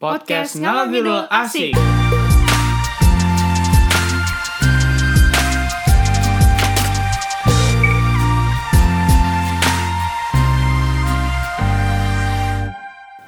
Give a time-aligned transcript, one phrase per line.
[0.00, 1.76] Podcast Ngalor Ngidul Asik.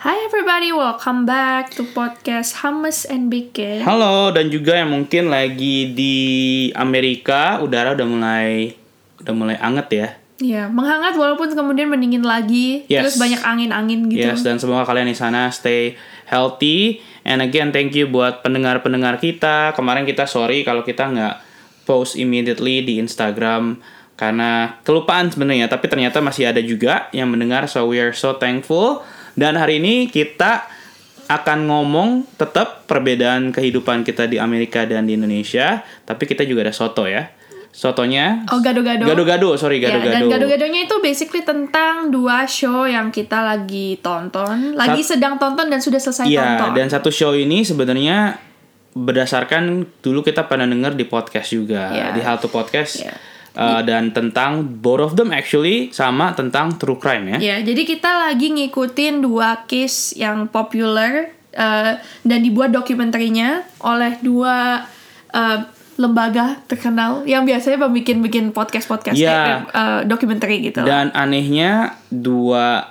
[0.00, 3.84] Hi everybody, welcome back to podcast Hummus and Bacon.
[3.84, 6.16] Halo dan juga yang mungkin lagi di
[6.72, 8.72] Amerika udara udah mulai
[9.20, 10.21] udah mulai anget ya.
[10.42, 13.14] Ya, menghangat walaupun kemudian mendingin lagi, Yes.
[13.14, 14.26] terus banyak angin-angin gitu.
[14.26, 15.94] Yes dan semoga kalian di sana stay
[16.26, 16.98] healthy.
[17.22, 19.70] And again thank you buat pendengar-pendengar kita.
[19.78, 21.34] Kemarin kita sorry kalau kita nggak
[21.86, 23.78] post immediately di Instagram
[24.18, 25.70] karena kelupaan sebenarnya.
[25.70, 27.70] Tapi ternyata masih ada juga yang mendengar.
[27.70, 29.06] So we are so thankful.
[29.38, 30.66] Dan hari ini kita
[31.30, 35.80] akan ngomong tetap perbedaan kehidupan kita di Amerika dan di Indonesia.
[36.04, 37.30] Tapi kita juga ada soto ya.
[37.72, 39.08] Sotonya Oh, gado-gado.
[39.08, 40.28] Gado-gado, sorry Ya, dan gado-gado.
[40.28, 45.96] gado-gadonya itu basically tentang dua show yang kita lagi tonton, lagi sedang tonton dan sudah
[45.96, 46.76] selesai Iya, tonton.
[46.76, 48.36] dan satu show ini sebenarnya
[48.92, 52.06] berdasarkan dulu kita pernah denger di podcast juga, Iya.
[52.12, 53.00] di How to Podcast.
[53.00, 53.16] Iya.
[53.52, 57.38] Uh, dan tentang both of them actually sama tentang true crime ya.
[57.38, 61.92] Ya, jadi kita lagi ngikutin dua case yang populer eh,
[62.22, 64.88] dan dibuat dokumenterinya oleh dua
[65.28, 65.58] eh,
[66.02, 69.62] lembaga terkenal yang biasanya bikin-bikin podcast-podcast Ya.
[69.62, 70.82] eh, eh, dokumenter gitu.
[70.82, 72.90] Dan anehnya dua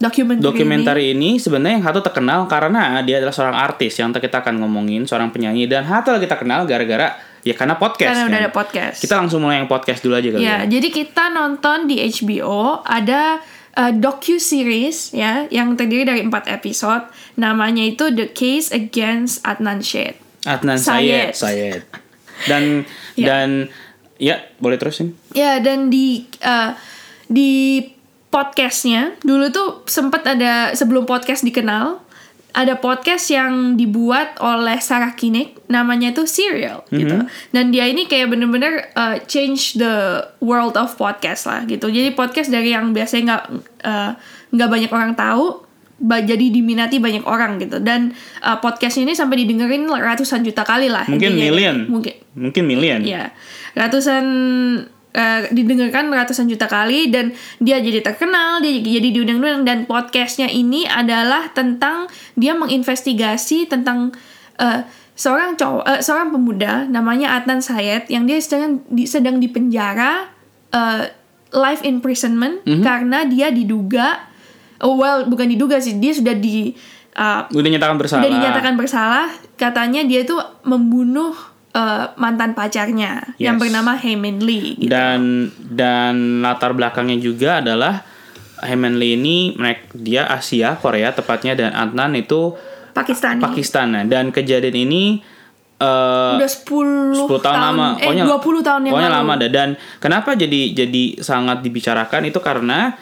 [0.00, 4.58] dokumenter, dokumenter ini sebenarnya yang satu terkenal karena dia adalah seorang artis yang kita akan
[4.58, 8.10] ngomongin, seorang penyanyi dan satu lagi terkenal gara-gara ya karena podcast.
[8.10, 8.42] karena udah kan.
[8.42, 8.98] ada podcast.
[8.98, 10.70] Kita langsung mulai yang podcast dulu aja kali Ya, ya.
[10.70, 13.42] jadi kita nonton di HBO ada
[13.74, 17.06] uh, docu series ya yang terdiri dari empat episode.
[17.34, 20.21] Namanya itu The Case Against Adnan Syed.
[20.46, 20.78] Adnan.
[20.78, 21.82] Syed, Syed.
[22.48, 23.28] Dan Ya.
[23.28, 23.68] dan
[24.16, 25.12] ya boleh terusin.
[25.36, 26.72] Ya dan di uh,
[27.28, 27.84] di
[28.32, 32.00] podcastnya dulu tuh sempat ada sebelum podcast dikenal
[32.52, 38.28] ada podcast yang dibuat oleh Sarah Koenig namanya tuh Serial gitu dan dia ini kayak
[38.32, 43.44] bener-bener uh, change the world of podcast lah gitu jadi podcast dari yang biasanya nggak
[43.84, 44.10] uh,
[44.52, 45.64] nggak banyak orang tahu
[46.02, 48.10] jadi diminati banyak orang gitu dan
[48.42, 51.46] uh, podcast ini sampai didengerin ratusan juta kali lah Mungkin intinya.
[51.46, 51.76] million.
[51.86, 53.00] mungkin Mungkin million.
[53.04, 53.30] Ya,
[53.76, 54.24] ratusan
[55.12, 60.88] eh, didengarkan ratusan juta kali dan dia jadi terkenal, dia jadi diundang-undang dan podcastnya ini
[60.88, 64.16] adalah tentang dia menginvestigasi tentang
[64.56, 64.80] eh,
[65.12, 70.32] seorang cowok, eh, seorang pemuda namanya Adnan Syed yang dia sedang di, sedang dipenjara
[70.72, 71.12] eh,
[71.52, 74.31] life imprisonment karena dia diduga,
[74.82, 76.74] oh well bukan diduga sih, dia sudah di
[77.12, 78.20] eh, Udah nyatakan bersalah.
[78.20, 79.26] udah dinyatakan bersalah.
[79.54, 81.32] Katanya dia itu membunuh
[81.70, 83.62] eh, mantan pacarnya yang Yes.
[83.62, 84.88] bernama Heyman Lee gitu.
[84.88, 88.02] Dan dan latar belakangnya juga adalah
[88.62, 92.54] Hemenli ini mereka dia Asia Korea tepatnya dan Adnan itu
[92.94, 93.42] Pakistan
[93.90, 95.18] Nah, dan kejadian ini
[95.78, 97.86] eh udah 10, 10 tahun, lama.
[97.98, 99.18] Eh 20 tahun yang pokoknya lalu.
[99.26, 99.68] lama dan
[99.98, 102.22] kenapa jadi jadi sangat dibicarakan?
[102.22, 102.94] Itu karena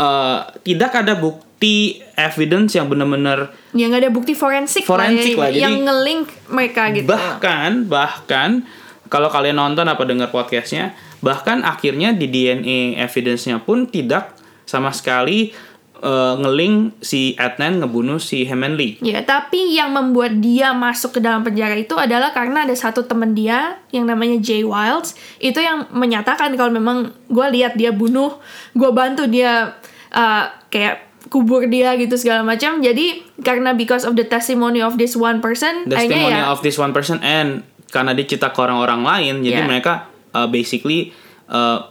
[0.00, 5.48] eh, tidak ada bukti evidence yang benar-benar ya nggak ada bukti forensik, Forensik lah, lah,
[5.52, 7.04] ya, jadi- yang ngelink mereka gitu.
[7.04, 8.64] bahkan bahkan
[9.12, 14.32] kalau kalian nonton apa dengar podcastnya bahkan akhirnya di DNA evidence-nya pun tidak
[14.64, 15.52] sama sekali
[16.00, 21.20] eh, ngeling si Adnan ngebunuh si Hemen Lee Ya, tapi yang membuat dia masuk ke
[21.20, 25.86] dalam penjara itu adalah karena ada satu temen dia yang namanya Jay Wilds itu yang
[25.92, 28.40] menyatakan kalau memang gue lihat dia bunuh,
[28.74, 29.78] gue bantu dia
[30.10, 32.82] uh, kayak kubur dia gitu segala macam.
[32.82, 36.74] Jadi karena because of the testimony of this one person, the testimony ya of this
[36.80, 39.68] one person and karena dia cerita ke orang-orang lain jadi Yeah.
[39.68, 41.10] mereka uh, basically
[41.50, 41.90] uh,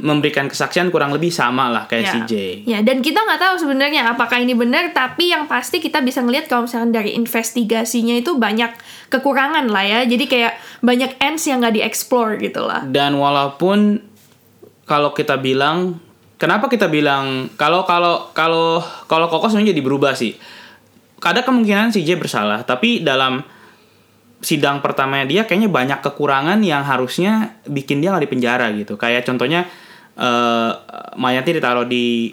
[0.00, 2.14] memberikan kesaksian kurang lebih sama lah kayak Ya.
[2.24, 6.22] Jay Ya, dan kita nggak tahu sebenarnya apakah ini benar, tapi yang pasti kita bisa
[6.22, 8.70] ngelihat kalau misalnya dari investigasinya itu banyak
[9.10, 10.00] kekurangan lah ya.
[10.06, 12.86] Jadi kayak banyak ends yang nggak dieksplor gitu lah.
[12.86, 14.00] dan walaupun
[14.86, 15.98] kalau kita bilang
[16.34, 20.34] kenapa kita bilang kalau kalau kalau kalau Koko sebenarnya jadi berubah sih
[21.20, 23.44] ada kemungkinan Jay bersalah tapi dalam
[24.40, 28.96] sidang pertamanya dia kayaknya banyak kekurangan yang harusnya bikin dia nggak di penjara gitu.
[28.96, 29.68] Kayak contohnya
[30.16, 30.70] eh
[31.16, 32.32] mayatnya ditaruh di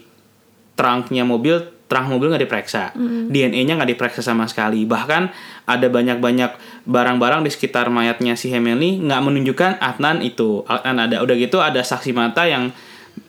[0.76, 1.58] trunknya mobil
[1.88, 2.92] trunk mobil nggak diperiksa.
[3.32, 4.84] DNA-nya nggak diperiksa sama sekali.
[4.84, 5.32] Bahkan
[5.66, 10.68] ada banyak-banyak barang-barang di sekitar mayatnya si Hemeli nggak menunjukkan Adnan itu.
[10.68, 12.76] Adnan ada udah gitu ada saksi mata yang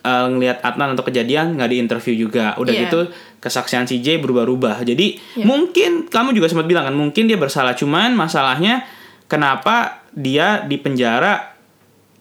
[0.03, 2.53] eh, ngelihat Adnan untuk kejadian nggak diinterview juga.
[2.59, 2.81] Udah Iya.
[2.87, 2.99] gitu
[3.39, 4.83] kesaksian si J berubah-ubah.
[4.83, 7.73] Jadi mungkin kamu juga sempat bilang kan mungkin dia bersalah.
[7.73, 8.83] Cuman masalahnya
[9.31, 11.55] kenapa dia di penjara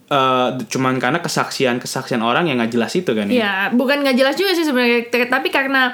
[0.09, 3.27] eh, cuman karena kesaksian kesaksian orang yang nggak jelas itu kan?
[3.29, 5.93] Ya Ya, bukan nggak jelas juga sih sebenarnya, tapi karena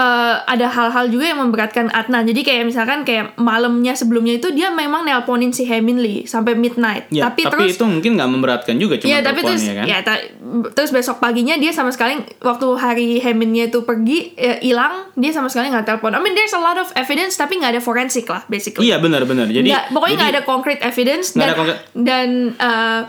[0.00, 2.24] eh, ada hal-hal juga yang memberatkan Adnan.
[2.24, 7.12] Jadi kayak misalkan kayak malamnya sebelumnya itu dia memang nelponin si Heminli sampai midnight.
[7.12, 9.86] Ya, tapi, tapi, terus itu mungkin nggak memberatkan juga cuma Iya tapi terus teleponnya kan.
[9.86, 10.24] ya ta-
[10.72, 15.52] terus besok paginya dia sama sekali waktu hari Heminnya itu pergi ya, hilang dia sama
[15.52, 16.16] sekali nggak telepon.
[16.16, 18.88] I mean there's a lot of evidence tapi nggak ada forensik lah basically.
[18.88, 19.46] Iya benar-benar.
[19.46, 23.00] Jadi Nggak- pokoknya nggak ada concrete evidence dan ada concrete- dan uh,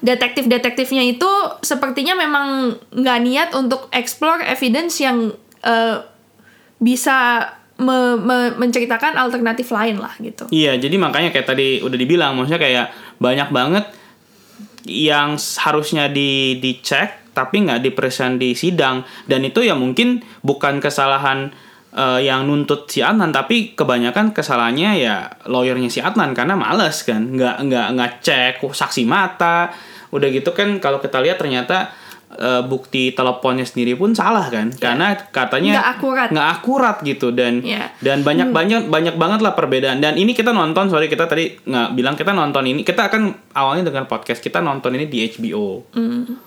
[0.00, 1.28] detektif-detektifnya itu
[1.60, 5.30] sepertinya memang nggak niat untuk explore evidence yang
[5.62, 5.96] uh,
[6.80, 7.44] bisa
[7.80, 10.48] me- me- menceritakan alternatif lain lah gitu.
[10.52, 12.86] Iya, jadi makanya kayak tadi udah dibilang, maksudnya kayak
[13.20, 13.84] banyak banget
[14.88, 19.04] yang harusnya di dicek tapi nggak dipresent di sidang.
[19.24, 21.52] Dan itu ya mungkin bukan kesalahan
[21.94, 25.16] eh, yang nuntut si Adnan tapi kebanyakan kesalahannya ya
[25.46, 27.22] lawyernya si Adnan karena males kan.
[27.32, 29.70] Nggak nggak nggak cek saksi mata.
[30.10, 31.94] Udah gitu kan kalau kita lihat ternyata
[32.40, 34.72] eh, bukti teleponnya sendiri pun salah kan?
[34.72, 36.28] Karena katanya Nggak akurat.
[36.32, 37.28] nggak akurat gitu.
[37.30, 37.92] Dan Iya.
[38.00, 40.00] dan banyak banyak banyak banget lah perbedaan.
[40.00, 42.80] Dan ini kita nonton sorry kita tadi nggak bilang kita nonton ini.
[42.80, 45.84] Kita akan awalnya dengan podcast kita nonton ini di HBO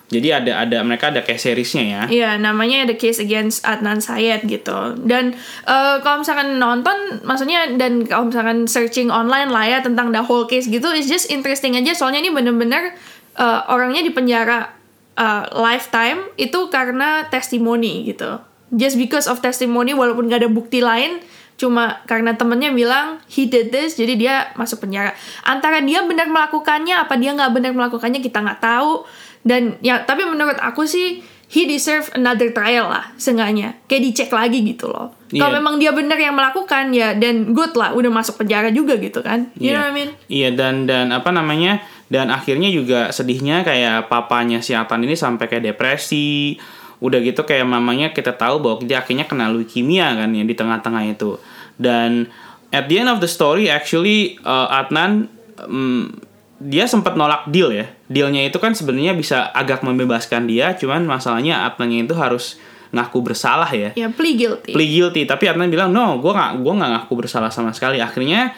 [0.08, 2.02] jadi ada ada mereka ada kayak seriesnya ya.
[2.06, 4.94] Iya, namanya The Case Against Adnan Syed gitu.
[5.02, 5.34] Dan
[5.66, 10.46] eh, kalau misalkan nonton, maksudnya dan kalau misalkan searching online lah ya tentang the whole
[10.46, 11.94] case gitu, it's just interesting aja.
[11.94, 12.94] Soalnya ini bener-bener
[13.34, 14.70] eh, orangnya di penjara
[15.14, 18.40] eh, lifetime itu karena testimoni gitu.
[18.74, 21.22] Just because of testimony, walaupun gak ada bukti lain,
[21.54, 25.14] cuma karena temennya bilang he did this, jadi dia masuk penjara.
[25.46, 29.06] Antara dia benar melakukannya, apa dia nggak benar melakukannya kita nggak tahu.
[29.46, 31.22] Dan ya, tapi menurut aku sih
[31.54, 33.78] he deserve another trial lah, seenggaknya.
[33.86, 35.14] Kayak dicek lagi gitu loh.
[35.30, 35.58] Kalau Iya.
[35.62, 39.54] memang dia benar yang melakukan ya, dan good lah, udah masuk penjara juga gitu kan.
[39.62, 40.10] You know what I mean?
[40.26, 45.50] Iya dan dan apa namanya dan akhirnya juga sedihnya kayak papanya si Atan ini sampai
[45.50, 46.62] kayak depresi.
[47.02, 51.10] Udah gitu kayak mamanya kita tahu bahwa dia akhirnya kena leukemia kan ya di tengah-tengah
[51.10, 51.42] itu.
[51.74, 52.30] Dan
[52.70, 55.26] at the end of the story actually uh, Adnan
[55.58, 56.22] mm,
[56.62, 57.90] dia sempat nolak deal ya.
[58.06, 62.62] Dealnya itu kan sebenarnya bisa agak membebaskan dia, cuman masalahnya Adnannya itu harus
[62.94, 64.70] ngaku bersalah ya Ya, plea guilty.
[64.70, 68.54] plea guilty tapi Adnan bilang no gue nggak gue nggak ngaku bersalah sama sekali akhirnya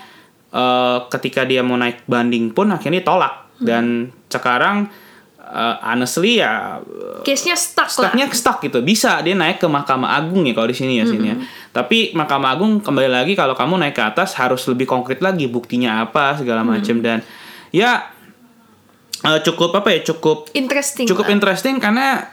[0.51, 4.91] eh, ketika dia mau naik banding pun akhirnya ditolak dan sekarang
[5.39, 6.83] eh, honestly ya
[7.25, 8.13] Case-nya stuck, lah.
[8.13, 8.85] stucknya stuck gitu.
[8.85, 11.35] Bisa dia naik ke Mahkamah Agung ya kalau di sini ya sini ya.
[11.73, 16.05] Tapi Mahkamah Agung kembali lagi kalau kamu naik ke atas harus lebih konkret lagi buktinya
[16.05, 17.25] apa segala macam dan
[17.73, 18.11] ya
[19.25, 21.33] eh, cukup apa ya cukup Interesting cukup lah.
[21.33, 22.29] interesting karena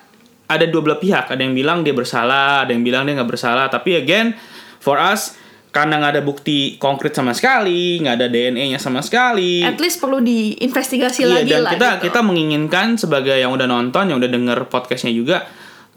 [0.51, 1.33] ada dua belah pihak.
[1.33, 3.73] Ada yang bilang dia bersalah ada yang bilang dia nggak bersalah.
[3.73, 4.37] Tapi again
[4.83, 5.41] for us
[5.73, 10.21] karena nggak ada bukti konkret sama sekali nggak ada DNA-nya sama sekali At least perlu
[10.21, 12.03] diinvestigasi Iya, lagi dan lah kita gitu.
[12.13, 15.49] kita menginginkan sebagai yang udah nonton yang udah denger podcastnya juga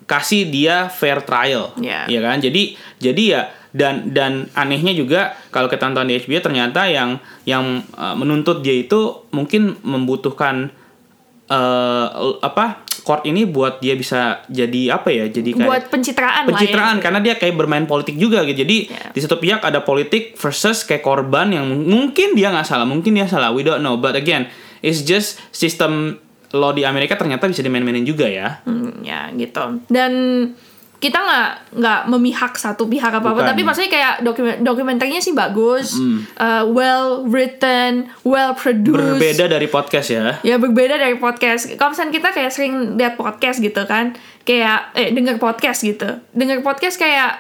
[0.08, 2.08] kasih dia fair trial Iya.
[2.08, 2.64] ya kan jadi
[3.04, 3.42] jadi ya
[3.76, 8.80] dan dan anehnya juga kalau kita nonton di HBO ternyata yang yang uh, menuntut dia
[8.80, 10.72] itu mungkin membutuhkan
[11.46, 12.08] eh
[12.40, 17.00] apa court ini buat dia bisa jadi apa ya jadi kayak buat pencitraan, pencitraan lah
[17.00, 17.04] ya.
[17.06, 19.12] karena dia kayak bermain politik juga gitu jadi Yeah.
[19.14, 23.26] di satu pihak ada politik versus kayak korban yang mungkin dia nggak salah mungkin dia
[23.26, 24.50] salah we don't know but again
[24.82, 26.18] it's just sistem
[26.52, 29.86] law di Amerika ternyata bisa dimain-mainin juga ya Hmm, ya gitu.
[29.86, 30.12] Dan
[31.06, 33.50] kita nggak nggak memihak satu pihak apa apa, Bukan.
[33.54, 35.94] tapi maksudnya kayak dokumen dokumenternya sih bagus,
[36.42, 39.22] uh, well written, well produced.
[39.22, 41.70] berbeda dari podcast ya Ya berbeda dari podcast.
[41.78, 44.18] Kalau misalnya kita kayak sering lihat podcast gitu kan,
[44.50, 47.38] kayak eh denger podcast gitu, denger podcast kayak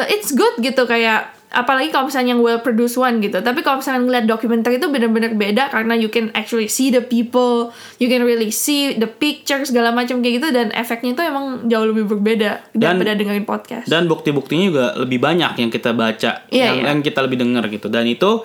[0.00, 3.38] uh, it's good gitu kayak apalagi kalau misalnya yang well produced one gitu.
[3.38, 7.70] Tapi kalau misalnya ngeliat dokumenter itu bener-bener beda karena you can actually see the people,
[7.96, 11.86] you can really see the picture segala macam kayak gitu dan efeknya itu emang jauh
[11.86, 13.86] lebih berbeda Dan- daripada dengerin podcast.
[13.86, 16.84] dan bukti-buktinya juga lebih banyak yang kita baca Iya, yang, iya.
[16.90, 18.42] yang kita lebih dengar gitu dan itu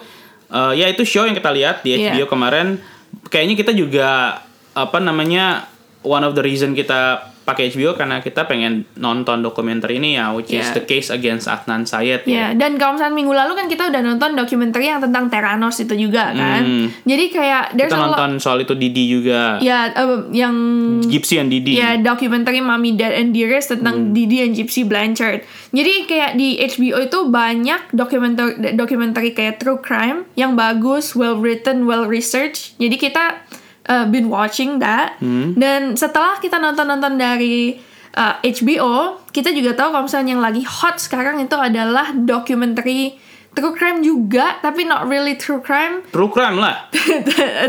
[0.47, 2.13] eh, ya itu show yang kita lihat di Iya.
[2.13, 2.77] HBO kemarin
[3.27, 4.39] kayaknya kita juga
[4.71, 5.65] apa namanya
[6.01, 10.53] one of the reason kita pakai HBO karena kita pengen nonton dokumenter ini ya which
[10.53, 10.77] is Iya.
[10.77, 12.48] the case against Adnan Syed Ya, ya.
[12.53, 16.29] dan kalau misalnya minggu lalu kan kita udah nonton dokumenter yang tentang Theranos itu juga
[16.29, 16.62] kan.
[16.62, 16.86] Hmm.
[17.01, 19.58] Jadi kayak there's a Kita nonton soal itu Didi juga.
[19.58, 20.53] Ya, eh, yang
[21.01, 21.82] Gypsy and Didi.
[21.82, 25.41] ya dokumenter Mommy Dad and Dearest tentang Didi and Gypsy Blanchard.
[25.72, 31.88] Jadi kayak di HBO itu banyak dokumenter dokumenter kayak true crime yang bagus, well written,
[31.88, 32.75] well researched.
[32.77, 33.41] Jadi kita
[33.89, 35.17] uh, been watching that.
[35.17, 35.58] Hmm.
[35.58, 37.81] Dan setelah kita nonton-nonton dari
[38.13, 42.86] uh, HBO, kita juga tahu kalau misalnya yang lagi hot sekarang itu adalah dokumenter
[43.51, 46.88] true crime juga tapi not really true crime True crime lah.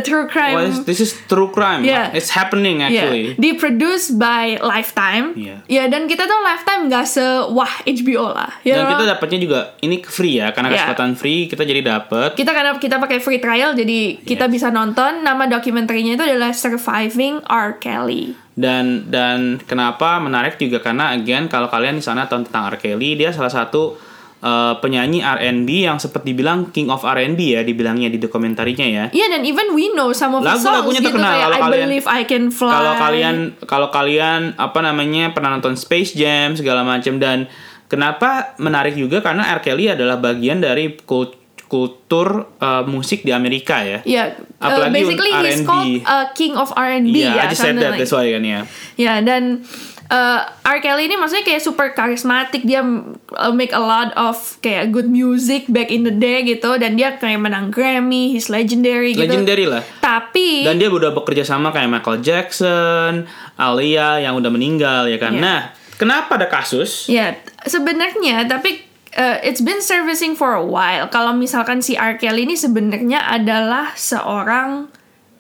[0.01, 1.83] true crime Well, this- is true crime.
[1.83, 2.11] Yeah.
[2.11, 3.35] It's happening actually.
[3.35, 5.33] Yeah, di-produce by Lifetime.
[5.35, 5.57] Iya.
[5.67, 8.53] Ya, dan kita tuh Lifetime nggak sewah HBO lah.
[8.61, 9.11] Ya, Dan kita loh.
[9.11, 10.87] dapatnya juga ini free ya karena Yeah.
[10.87, 12.35] kesempatan free kita jadi dapet.
[12.35, 15.21] kita karena kita pakai free trial jadi kita bisa nonton.
[15.21, 17.77] Nama dokumenterinya itu adalah Surviving R.
[17.77, 18.37] Kelly.
[18.53, 22.77] dan dan kenapa menarik juga karena again kalau kalian di sana tahu tentang R.
[22.77, 23.97] Kelly dia salah satu
[24.41, 29.05] uh, penyanyi R&B yang seperti dibilang King of R&B ya dibilangnya di dokumentarinya ya.
[29.09, 31.61] Iya dan even we know some of the songs Lagu-lagunya gitu terkenal, kayak kalau I
[31.63, 32.71] kalian- Believe I Can Fly.
[32.71, 37.47] Kalau kalian kalau kalian apa namanya pernah nonton Space Jam segala macam dan
[37.87, 39.61] kenapa menarik juga karena R.
[39.61, 42.29] Kelly adalah bagian dari kul- kultur
[42.59, 44.03] uh, musik di Amerika ya.
[44.03, 44.25] Ya,
[44.59, 45.67] uh, Apalagi basically untuk he's R&B.
[45.67, 47.41] called uh, King of R&B Iya, ya.
[47.41, 48.61] I just said that, like- that's why kan ya.
[48.99, 49.63] Ya dan
[50.11, 50.79] uh, R.
[50.83, 55.71] Kelly ini maksudnya kayak super karismatik dia uh, make a lot of kayak good music
[55.71, 59.25] back in the day gitu dan dia kayak menang Grammy, he's legendary gitu.
[59.25, 59.83] Legendary lah.
[60.03, 65.39] Tapi Dan dia udah bekerja sama kayak Michael Jackson, Alia yang udah meninggal ya kan.
[65.39, 65.41] Iya.
[65.41, 65.61] Nah,
[65.97, 67.07] kenapa ada kasus?
[67.07, 68.83] ya sebenarnya tapi
[69.15, 71.07] uh, it's been servicing for a while.
[71.09, 72.19] Kalau misalkan si R.
[72.19, 74.91] Kelly ini sebenarnya adalah seorang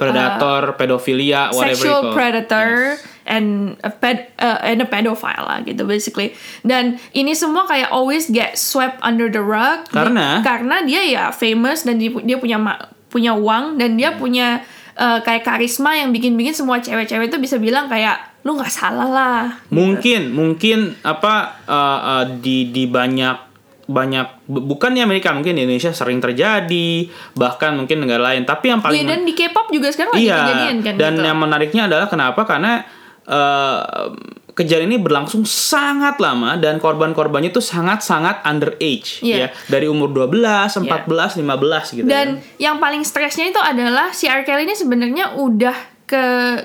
[0.00, 3.19] Predator, pedofilia, whatever Uh, sexual predator Yes.
[3.30, 6.34] And a ped uh, and a pedophile lah gitu basically.
[6.66, 9.86] Dan ini semua kayak always get swept under the rug.
[9.86, 10.42] Di- Karena?
[10.42, 14.66] karena dia ya famous dan dia, dia punya ma- punya uang dan dia punya
[14.98, 19.42] uh, kayak karisma yang bikin-bikin semua cewek-cewek itu bisa bilang kayak lu nggak salah lah.
[19.70, 23.50] Mungkin, mungkin apa uh, uh, di di banyak
[23.90, 28.46] banyak bu- bukan di Amerika mungkin di Indonesia sering terjadi bahkan mungkin negara lain.
[28.46, 31.26] Tapi yang paling dan di K-pop juga sekarang lagi iya kejadian kan dan gitu.
[31.26, 32.46] yang menariknya adalah kenapa?
[32.46, 32.86] Karena
[33.30, 34.10] uh,
[34.52, 39.36] kejadian ini berlangsung sangat lama dan korban-korbannya tuh sangat-sangat underage Iya.
[39.36, 42.04] ya dari umur 12, 14, 15 gitu.
[42.04, 44.42] Dan yang paling stresnya itu adalah si R.
[44.44, 46.24] Kelly ini sebenarnya udah ke,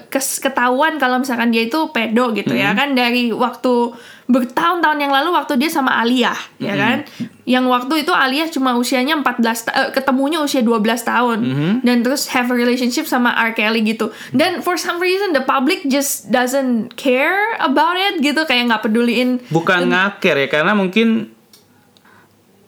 [0.09, 2.79] kes- ketahuan kalau misalkan dia itu pedo gitu ya Mm-hmm.
[2.81, 3.93] kan dari waktu
[4.25, 6.81] bertahun-tahun yang lalu waktu dia sama Alia ya Mm-hmm.
[6.81, 6.97] kan
[7.45, 9.21] yang waktu itu Alia cuma usianya 14
[9.61, 11.73] ta- eh, ketemunya usia 12 tahun Mm-hmm.
[11.85, 13.53] dan terus have a relationship sama R.
[13.53, 18.65] Kelly gitu dan for some reason the public just doesn't care about it gitu kayak
[18.65, 21.29] nggak peduliin bukan ngaker ya karena mungkin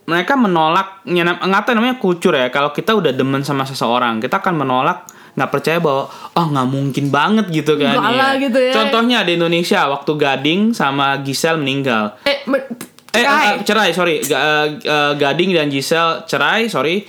[0.06, 4.56] mereka menolak nggak tahu namanya kultur ya kalau kita udah demen sama seseorang kita akan
[4.56, 5.04] menolak
[5.38, 8.42] nggak percaya bahwa oh nggak mungkin banget gitu kan Enggak lah Iya.
[8.42, 8.74] gitu ya.
[8.74, 12.66] contohnya di Indonesia waktu Gading sama Giselle meninggal eh, me-
[13.08, 13.46] eh cerai.
[13.48, 17.06] eh, cerai sorry Ga- eh, eh, Gading dan Giselle cerai sorry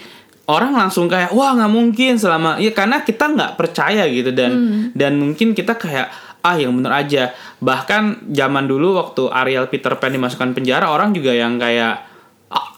[0.46, 4.82] orang langsung kayak wah nggak mungkin selama ya karena kita nggak percaya gitu dan Hmm.
[4.92, 6.08] dan mungkin kita kayak
[6.38, 11.32] ah yang bener aja bahkan zaman dulu waktu Ariel Peter Pan dimasukkan penjara orang juga
[11.32, 12.07] yang kayak "Ah,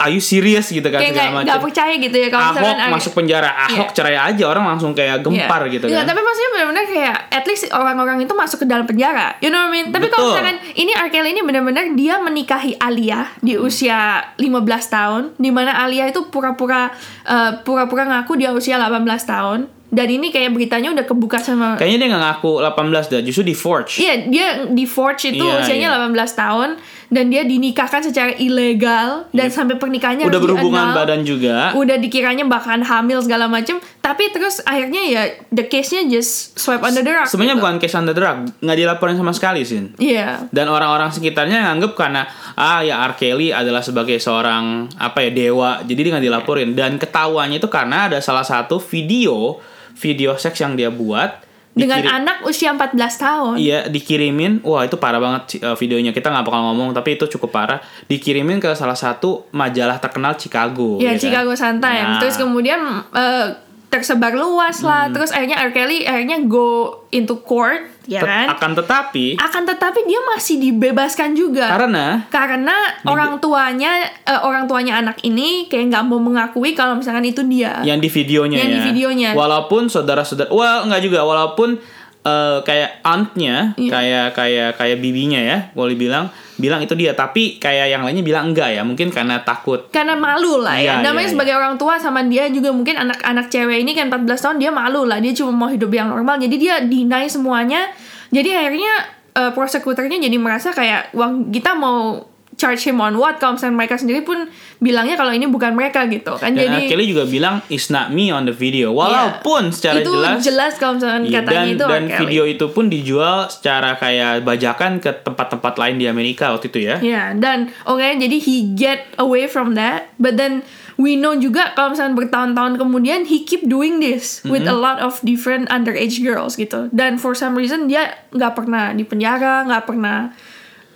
[0.00, 3.12] are you serious gitu kan kayak segala macam percaya gitu ya kalau Ahok misalkan masuk
[3.12, 3.94] penjara Ahok Iya.
[3.94, 5.72] cerai aja orang langsung kayak gempar Iya.
[5.72, 9.36] gitu Iya, kan tapi maksudnya benar-benar kayak at least orang-orang itu masuk ke dalam penjara.
[9.38, 9.86] You know what I mean?
[9.90, 11.08] Tapi kalau misalkan ini R.
[11.08, 13.62] Kelly ini benar-benar dia menikahi Alia di Hmm.
[13.62, 13.98] usia
[14.34, 14.56] 15
[14.88, 16.88] tahun, di mana Alia itu pura-pura
[17.22, 19.60] eh, pura-pura ngaku dia usia 18 tahun.
[19.90, 23.58] Dan ini kayak beritanya udah kebuka sama kayaknya dia nggak ngaku 18 dah justru di
[23.58, 26.06] forge Iya, dia di forge itu Iya, usianya iya.
[26.06, 26.68] 18 tahun
[27.10, 30.98] dan dia dinikahkan secara ilegal dan sampai pernikahannya udah berhubungan diannul.
[31.02, 31.56] badan juga.
[31.74, 33.82] Udah dikiranya bakalan hamil segala macem.
[33.98, 37.62] Tapi terus akhirnya ya the case-nya just swipe under the rug sebenarnya gitu.
[37.66, 38.38] bukan case under the rug.
[38.62, 40.46] Nggak dilaporin sama sekali sih iya.
[40.54, 43.18] Dan orang-orang sekitarnya nganggep karena ah ya R.
[43.18, 45.82] Kelly adalah sebagai seorang apa ya dewa.
[45.82, 46.78] Jadi dia nggak dilaporin.
[46.78, 49.58] Dan ketahuannya itu karena ada salah satu video
[49.98, 54.96] video seks yang dia buat dengan dikirim- anak usia 14 tahun Iya dikirimin, wah itu
[54.96, 57.78] parah banget eh, videonya kita nggak bakal ngomong tapi itu cukup parah.
[58.04, 60.98] Dikirimin ke salah satu majalah terkenal Chicago.
[60.98, 61.20] ya ya kan?
[61.20, 62.80] Chicago Sun Times Nah, terus kemudian
[63.12, 63.46] eh,
[63.90, 65.12] tersebar luas lah Hmm.
[65.12, 65.70] terus akhirnya R.
[65.70, 66.68] Kelly akhirnya go
[67.10, 72.76] into court ya tet- kan akan tetapi akan tetapi dia masih dibebaskan juga karena karena
[73.02, 73.90] orang tuanya
[74.22, 78.06] eh, orang tuanya anak ini kayak nggak mau mengakui kalau misalkan itu dia yang di
[78.06, 78.72] videonya Yang ya.
[78.72, 79.30] di videonya.
[79.32, 81.82] Walaupun saudara-saudara, well nggak juga, walaupun
[82.20, 83.90] eh, kayak auntnya, Iya.
[83.90, 88.52] kayak kayak kayak bibinya ya, boleh bilang bilang itu dia, tapi kayak yang lainnya bilang
[88.52, 89.88] enggak ya, mungkin karena takut.
[89.88, 91.00] karena malu lah ya.
[91.00, 94.36] Iya, Namanya iya, sebagai orang tua sama dia juga mungkin anak-anak cewek ini kan 14
[94.36, 95.16] tahun dia malu lah.
[95.24, 96.36] Dia cuma mau hidup yang normal.
[96.36, 97.88] Jadi dia deny semuanya.
[98.28, 98.92] Jadi akhirnya
[99.32, 102.28] eh, prosekutornya jadi merasa kayak wah kita mau
[102.60, 104.44] charge him on what kalau misalnya mereka sendiri pun
[104.76, 106.52] bilangnya kalau ini bukan mereka gitu kan.
[106.52, 110.36] Dan jadi Kelly juga bilang it's not me on the video, walaupun secara itu jelas.
[110.44, 112.02] jelas kalau misalkan Iya, katanya dan itu dan.
[112.04, 112.20] Kelly.
[112.20, 117.00] video itu pun dijual secara kayak bajakan ke tempat-tempat lain di Amerika waktu itu ya.
[117.00, 120.60] Ya, dan oke jadi he get away from that, but then
[120.96, 124.68] we know juga kalau misalnya bertahun-tahun kemudian he keep doing this with Mm-hmm.
[124.68, 129.08] a lot of different underage girls gitu dan for some reason dia nggak pernah di
[129.08, 130.36] penjara nggak pernah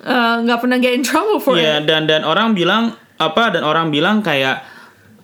[0.04, 1.88] eh, nggak pernah get in trouble for Iya it.
[1.88, 4.60] dan dan orang bilang apa dan orang bilang kayak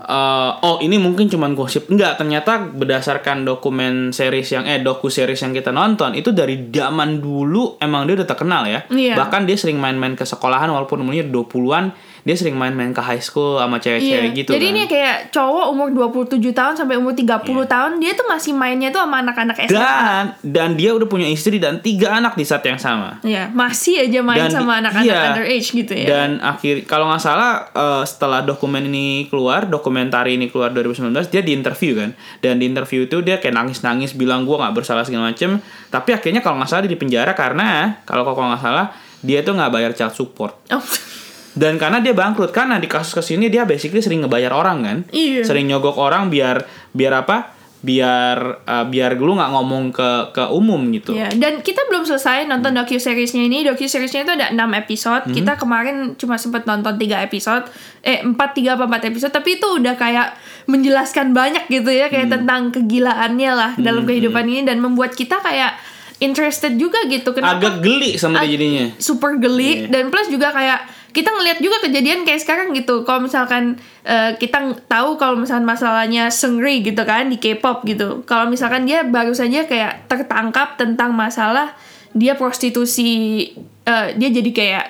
[0.00, 1.86] eh, oh ini mungkin cuman gosip.
[1.86, 7.20] Enggak ternyata berdasarkan dokumen series yang eh doku series yang kita nonton itu dari zaman
[7.20, 8.80] dulu emang dia udah terkenal ya.
[8.88, 9.14] Iya.
[9.14, 13.56] bahkan dia sering main-main ke sekolahan walaupun umurnya 20-an dia sering main-main ke high school
[13.56, 14.36] sama cewek-cewek Iya.
[14.36, 14.72] gitu Jadi kan.
[14.72, 17.66] ini kayak cowok umur 27 tahun sampai umur 30 Iya.
[17.66, 19.74] tahun dia tuh masih mainnya tuh sama anak-anak SMA.
[19.74, 24.02] dan dan dia udah punya istri dan tiga anak di saat yang sama Iya, masih
[24.02, 25.32] aja main Dan- sama anak-anak iya.
[25.32, 26.06] underage gitu ya.
[26.06, 31.40] Dan akhir kalau nggak salah eh, setelah dokumen ini keluar, dokumenter ini keluar 2019, dia
[31.40, 32.10] di interview kan.
[32.38, 35.58] Dan di interview itu dia kayak nangis-nangis bilang gua nggak bersalah segala macem.
[35.86, 37.68] Tapi akhirnya kalau nggak salah dia di penjara karena
[38.02, 38.86] kalau kalau nggak salah
[39.20, 40.56] dia tuh nggak bayar child support.
[40.68, 40.80] Oh,
[41.50, 44.98] Dan karena dia bangkrut karena di kasus-kasus ini dia basically sering ngebayar orang kan.
[45.10, 45.42] Iya.
[45.42, 47.50] Sering nyogok orang biar biar apa?
[47.80, 51.10] Biar eh, biar lu nggak ngomong ke ke umum gitu.
[51.10, 53.64] Iya, dan kita belum selesai nonton docu seriesnya ini.
[53.64, 55.24] Docu seriesnya itu ada 6 episode.
[55.24, 55.32] Hmm.
[55.32, 57.64] Kita kemarin cuma sempat nonton 3 episode.
[58.00, 62.14] Eh, 4 3 apa 4 episode, tapi itu udah kayak menjelaskan banyak gitu ya, Hmm.
[62.14, 65.72] kayak tentang kegilaannya lah dalam kehidupan ini dan membuat kita kayak
[66.18, 67.32] interested juga gitu.
[67.32, 67.56] Kenapa?
[67.56, 68.92] Agak geli sama Ag- jadinya.
[69.00, 69.88] super geli Iya.
[69.88, 73.02] dan plus juga kayak kita ngelihat juga kejadian kayak sekarang gitu.
[73.02, 78.22] Kalau misalkan eh, kita tahu kalau misalkan masalahnya Seungri gitu kan di K-pop gitu.
[78.24, 81.74] Kalau misalkan dia baru saja kayak tertangkap tentang masalah
[82.14, 83.50] dia prostitusi
[83.86, 84.86] eh, dia jadi kayak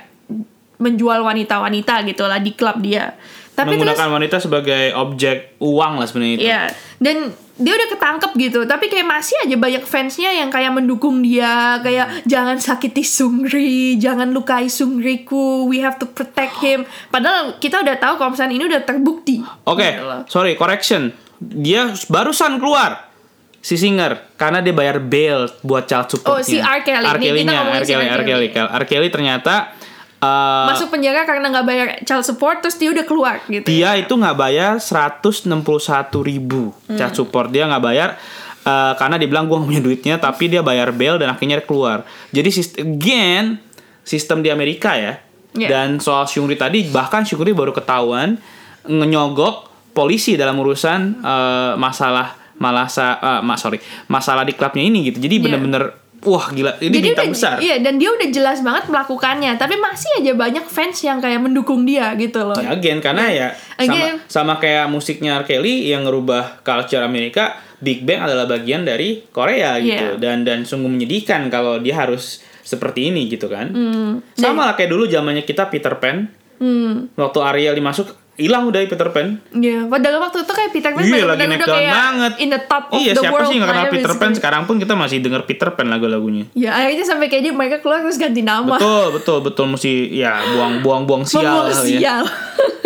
[0.81, 3.13] menjual wanita-wanita gitu lah di klub dia
[3.61, 6.45] tapi terus menggunakan wanita sebagai objek uang lah sebenarnya itu.
[6.45, 6.63] Iya,
[6.97, 7.17] dan
[7.55, 12.25] dia udah ketangkep gitu, tapi kayak masih aja banyak fansnya yang kayak mendukung dia, kayak
[12.25, 16.83] jangan sakiti Sungri, jangan lukai Sungriku, we have to protect him.
[17.09, 19.45] Padahal kita udah tahu kalau misalnya ini udah terbukti.
[19.65, 20.21] Oke, Gitu loh.
[20.27, 21.13] sorry, correction.
[21.37, 23.09] Dia barusan keluar
[23.61, 26.33] si singer karena dia bayar bail buat child support.
[26.33, 26.81] Oh, si R.
[26.81, 27.05] Kelly.
[27.19, 27.85] Kelly-nya, R.
[27.85, 28.13] si Kelly, R.
[28.15, 28.23] R.
[28.25, 28.49] Kelly.
[28.57, 28.85] R.
[28.85, 29.77] Kelly ternyata
[30.21, 33.65] uh, Masuk penjara karena nggak bayar child support, terus dia udah keluar gitu.
[33.65, 35.49] dia itu nggak bayar 161
[36.21, 36.97] ribu Hmm.
[36.97, 37.49] child support.
[37.49, 38.09] Dia nggak bayar
[38.63, 42.05] uh, karena dia bilang gue punya duitnya, tapi dia bayar bail dan akhirnya dia keluar.
[42.31, 43.45] Jadi sistem, again,
[44.03, 45.21] sistem di Amerika ya.
[45.51, 45.67] Yeah.
[45.67, 48.39] Dan soal Syungri tadi, bahkan Syungri baru ketahuan
[48.85, 55.19] ngenyogok polisi dalam urusan uh, masalah malasa, uh, ma- sorry, masalah di klubnya ini gitu.
[55.19, 55.91] Jadi Yeah.
[56.21, 57.57] Wah gila, ini Jadi bintang udah, besar.
[57.61, 61.89] Iya, dan dia udah jelas banget melakukannya, tapi masih aja banyak fans yang kayak mendukung
[61.89, 62.61] dia gitu loh.
[62.61, 63.49] Ya, again karena ya
[63.81, 64.15] sama Again.
[64.29, 65.45] sama kayak musiknya R.
[65.49, 70.21] Kelly yang ngerubah culture Amerika, Big Bang adalah bagian dari Korea gitu Yeah.
[70.21, 73.73] dan dan sungguh menyedihkan kalau dia harus seperti ini gitu kan.
[73.73, 74.21] Hmm.
[74.37, 76.29] Sama lah kayak dulu zamannya kita Peter Pan.
[76.61, 77.09] Hmm.
[77.17, 79.37] Waktu Ariel dimasuk hilang udah Peter Pan.
[79.53, 82.33] Iya, padahal waktu itu kayak Peter Pan Iya lagi naik daun banget.
[82.41, 83.47] in the top of iya the siapa world.
[83.47, 86.49] sih nggak kenal ya, Peter Pan sekarang pun kita masih denger Peter Pan lagu-lagunya.
[86.57, 88.75] Ya akhirnya sampai kayak dia mereka keluar terus ganti nama.
[88.75, 91.69] Betul betul betul mesti ya buang buang buang sial.
[91.69, 92.01] Kali ya.
[92.01, 92.25] sial.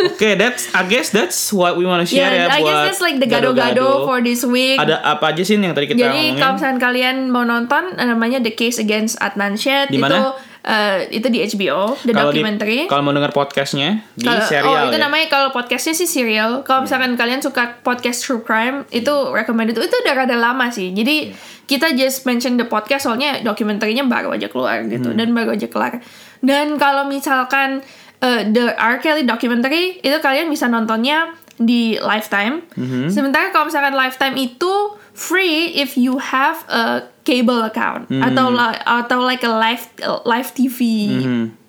[0.04, 2.80] Oke, that's I guess that's what we want to share yeah, ya I buat guess
[2.90, 4.76] that's like the gado-gado for this week.
[4.76, 6.36] Ada apa aja sih yang tadi kita Jadi ngomongin?
[6.36, 10.20] kalau misalnya kalian mau nonton namanya The Case Against Adnan Syed Di itu
[10.64, 12.78] eh, itu di HBO, the di- documentary.
[12.84, 15.02] Kalau mau denger podcastnya di Kalau- serial oh itu ya?
[15.02, 16.64] namanya kalau podcastnya sih serial.
[16.64, 20.90] Kalau misalkan kalian suka podcast true crime itu recommended itu udah rada lama sih.
[20.90, 25.68] Jadi kita just mention the podcast soalnya dokumenterinya baru aja keluar gitu dan baru aja
[25.68, 26.00] kelar.
[26.40, 27.80] Dan kalau misalkan
[28.20, 32.66] uh, the R Kelly documentary itu kalian bisa nontonnya di Lifetime.
[33.08, 34.72] Sementara kalau misalkan Lifetime itu
[35.14, 39.86] free if you have a cable account atau la- atau like a live
[40.26, 40.78] live TV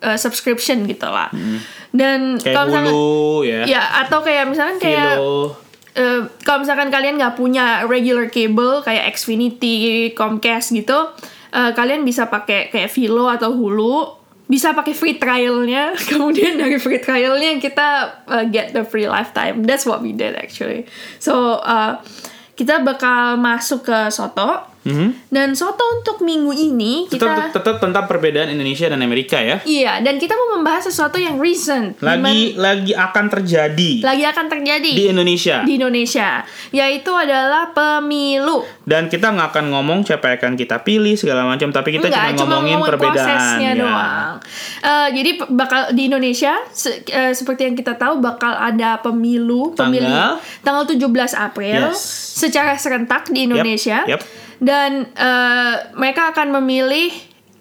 [0.01, 1.29] uh, subscription gitu lah.
[1.89, 3.61] Dan Kayak kalau misalkan Hulu ya.
[3.63, 5.15] ya atau kayak misalkan kayak
[5.95, 11.15] eh, kalau misalkan kalian nggak punya regular cable kayak Xfinity, Comcast gitu,
[11.55, 14.11] eh, kalian bisa pakai kayak Philo atau Hulu,
[14.45, 15.95] bisa pakai free trialnya.
[16.11, 17.87] Kemudian dari free trialnya kita
[18.27, 19.63] eh, get the free lifetime.
[19.63, 20.83] That's what we did actually.
[21.23, 21.95] So eh,
[22.55, 24.74] kita bakal masuk ke Soto.
[24.85, 25.27] Mhm.
[25.27, 29.57] Dan Soto untuk minggu ini kita Tetap tetap tentang perbedaan Indonesia dan Amerika ya.
[29.59, 31.97] Iya, dan kita mau membahas sesuatu yang recent.
[31.99, 35.61] Lagi lagi akan terjadi lagi akan terjadi di Indonesia.
[35.61, 38.61] di Indonesia, yaitu adalah pemilu.
[38.79, 42.37] Dan kita nggak akan ngomong siapa yang akan kita pilih segala macam, tapi kita Enggak,
[42.37, 43.17] cuma ngomongin perbedaan.
[43.17, 43.81] prosesnya ya.
[43.81, 44.33] doang.
[44.81, 50.05] Eh, jadi bakal di Indonesia se- eh, seperti yang kita tahu bakal ada pemilu pemilih
[50.05, 50.31] Tanggal?
[50.61, 51.97] tanggal 17 April Yes.
[52.37, 54.05] secara serentak di Indonesia.
[54.05, 54.21] yep.
[54.57, 57.11] Dan eh, mereka akan memilih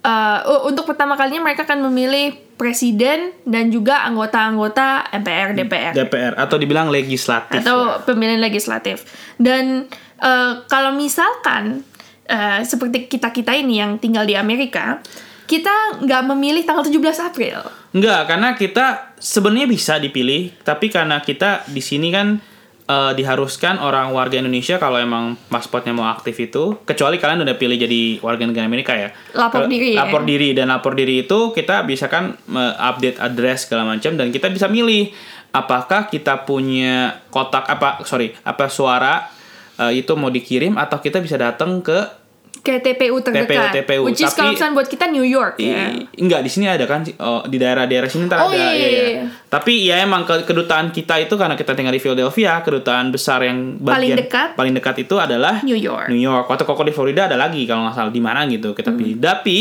[0.01, 6.33] eh, u- untuk pertama kalinya mereka akan memilih presiden dan juga anggota-anggota MPR DPR DPR
[6.37, 7.59] atau dibilang legislatif.
[7.59, 9.03] atau pemilihan legislatif.
[9.35, 11.83] Dan eh, kalau misalkan
[12.25, 15.03] eh, seperti kita kita ini yang tinggal di Amerika,
[15.45, 17.59] kita nggak memilih tanggal 17 April.
[17.91, 22.39] Enggak, karena kita sebenarnya bisa dipilih, tapi karena kita di sini kan
[22.85, 27.77] eh, diharuskan orang warga Indonesia kalau emang pasportnya mau aktif itu, kecuali kalian udah pilih
[27.81, 29.13] jadi warga negara Amerika ya.
[29.33, 30.05] Lapor Kalau- diri ya.
[30.05, 32.37] Lapor diri dan lapor diri itu kita bisa kan
[32.79, 35.13] update address segala macam dan kita bisa milih
[35.55, 39.31] apakah kita punya kotak apa sorry apa suara
[39.79, 42.24] eh, itu mau dikirim atau kita bisa datang ke
[42.65, 43.77] Ke TPU terdekat.
[43.77, 45.93] TPU, Which is tapi- kalau misalnya buat kita New York ya.
[46.17, 48.89] Enggak di sini ada kan oh, di daerah-daerah sini ntar Oh, ada iya, ya, iya,
[48.89, 49.05] ya.
[49.13, 49.25] iya.
[49.47, 53.77] Tapi ya emang ke- kedutaan kita itu karena kita tinggal di Philadelphia, kedutaan besar yang
[53.79, 54.49] Paling bagian dekat.
[54.55, 56.09] paling dekat itu adalah New York.
[56.09, 56.49] New York.
[56.49, 58.99] Waktu koko di Florida ada lagi kalau nggak salah di mana gitu kita Hmm.
[58.99, 59.17] pilih.
[59.19, 59.59] Tapi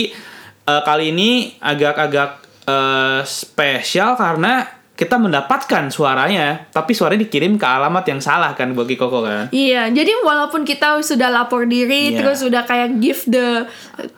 [0.64, 2.30] eh, kali ini agak-agak
[2.64, 8.94] eh, spesial karena kita mendapatkan suaranya, tapi suaranya dikirim ke alamat yang salah kan bagi
[8.94, 9.50] Koko kan.
[9.50, 12.22] Iya, jadi walaupun kita sudah lapor diri, Iya.
[12.22, 13.66] terus sudah kayak give the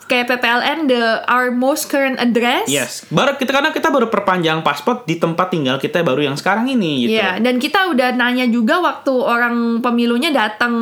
[0.06, 2.66] kayak PPLN the our most current address.
[2.66, 6.66] Yes, baru kita karena kita baru perpanjang paspor di tempat tinggal kita baru yang sekarang
[6.68, 7.18] ini gitu.
[7.18, 10.74] Iya, dan kita udah nanya juga waktu orang pemilunya datang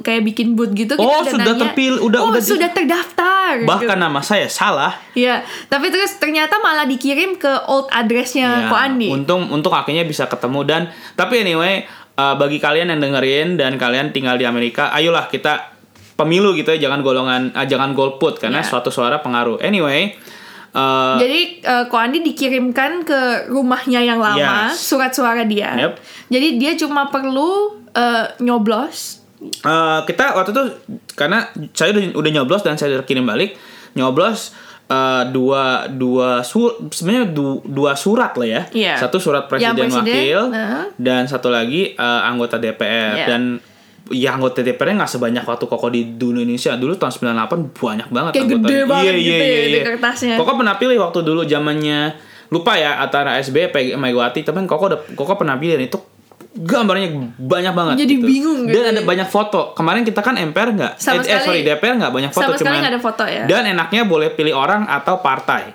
[0.00, 0.94] kayak bikin booth gitu.
[0.94, 3.52] kita Oh, udah sudah nanya, terpil- udah- oh, udah di- sudah terdaftar.
[3.62, 4.98] Bahkan nama saya salah.
[5.12, 9.08] Iya, tapi terus ternyata malah dikirim ke old addressnya Ya, Ko Andi.
[9.08, 10.82] Untung untung akhirnya bisa ketemu dan
[11.14, 15.73] tapi anyway uh, bagi kalian yang dengerin dan kalian tinggal di Amerika, ayolah kita
[16.14, 18.66] pemilu gitu ya, jangan golongan ah, jangan golput karena Ya.
[18.66, 19.58] suatu suara pengaruh.
[19.58, 20.14] Anyway,
[20.70, 24.78] uh, Jadi eh, Ko Andi dikirimkan ke rumahnya yang lama Yes.
[24.80, 25.74] surat suara dia.
[25.76, 25.92] Yep.
[26.28, 29.22] Jadi dia cuma perlu eh, nyoblos.
[29.60, 30.64] uh, kita waktu itu
[31.12, 33.52] karena saya udah, udah nyoblos dan saya udah kirim balik
[33.92, 34.56] nyoblos
[34.88, 38.94] uh, dua dua sur sebenarnya du- dua surat lah ya Iya.
[38.96, 40.88] satu surat presiden, presiden, wakil nah.
[40.96, 43.26] dan satu lagi uh, anggota DPR Iya.
[43.28, 43.42] dan
[44.06, 48.32] ya anggota DPR nggak sebanyak waktu Koko di dulu Indonesia dulu tahun 98 banyak banget
[48.32, 48.68] Kayak anggotanya.
[48.68, 49.82] gede banget Iya, gitu iya, ya iya, iya.
[49.86, 50.34] kertasnya.
[50.36, 52.00] Koko pernah pilih waktu dulu zamannya
[52.46, 55.96] lupa ya antara SB Peg- Megawati tapi Koko udah Koko pernah pilih itu
[56.54, 58.24] gambarnya banyak banget Jadi gitu.
[58.24, 59.04] bingung gitu dan ada ya.
[59.04, 62.44] banyak foto kemarin kita kan MPR nggak eh, eh, sekali- sorry DPR nggak banyak foto
[62.44, 63.42] sama sekali cuman nggak ada foto ya.
[63.44, 65.74] dan enaknya boleh pilih orang atau partai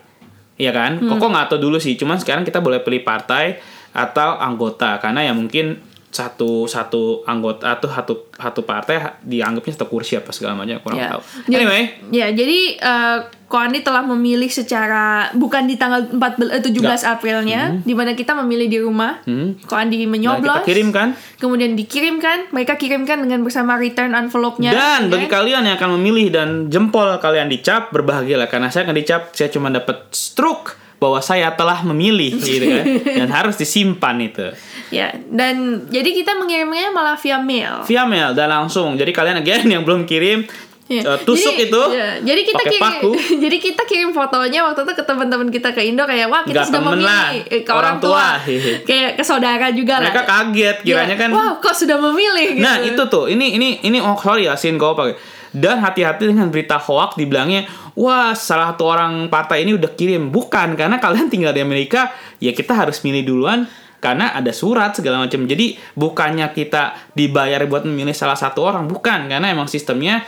[0.55, 1.07] Iya kan Hmm.
[1.09, 5.31] Koko nggak tahu dulu sih cuman sekarang kita boleh pilih partai atau anggota karena ya
[5.31, 10.97] mungkin satu satu anggota atau satu satu partai dianggapnya satu kursi apa segala macam kurang
[10.97, 11.09] Ya.
[11.13, 11.21] tahu
[11.53, 13.17] anyway Ya, jadi eh,
[13.49, 18.37] Ko Andi telah memilih secara bukan di tanggal 14 eh, 17 Aprilnya di mana kita
[18.37, 19.25] memilih di rumah.
[19.25, 19.57] Hmm.
[19.57, 20.61] Nah, menyoblos.
[20.61, 21.07] kita kirimkan
[21.41, 24.69] Kemudian dikirimkan, mereka kirimkan dengan bersama return envelope-nya.
[24.69, 28.97] Dan ya bagi kalian yang akan memilih dan jempol kalian dicap, berbahagialah karena saya akan
[29.01, 32.85] dicap, saya cuma dapat stroke bahwa saya telah memilih gitu kan.
[33.17, 34.51] Dan harus disimpan itu.
[34.89, 37.81] Ya, dan jadi kita mengirimnya malah via mail.
[37.83, 38.93] Via mail dan langsung.
[38.93, 40.43] Jadi kalian again yang belum kirim
[40.89, 41.05] Ya.
[41.05, 41.81] eh, tusuk jadi, itu.
[41.93, 43.11] ya, jadi kita pakai kirim, paku.
[43.45, 46.81] jadi kita kirim fotonya waktu itu ke teman-teman kita ke Indo kayak wah kita sudah
[46.81, 48.57] memilih lah, Eh, ke orang orang tua, tua.
[48.89, 50.49] kayak ke saudara juga Mereka lah.
[50.49, 51.29] kaget kiranya Ya, kan.
[51.29, 52.65] wah kok sudah memilih gitu.
[52.65, 55.13] Nah itu tuh, ini ini ini oh sorry ya, sin kau pakai.
[55.49, 57.65] Dan hati-hati dengan berita hoax dibilangnya,
[57.97, 60.29] wah salah satu orang partai ini udah kirim.
[60.29, 63.65] Bukan, karena kalian tinggal di Amerika, ya kita harus milih duluan
[63.99, 65.43] karena ada surat segala macam.
[65.43, 70.23] Jadi bukannya kita dibayar buat memilih salah satu orang, bukan, karena emang sistemnya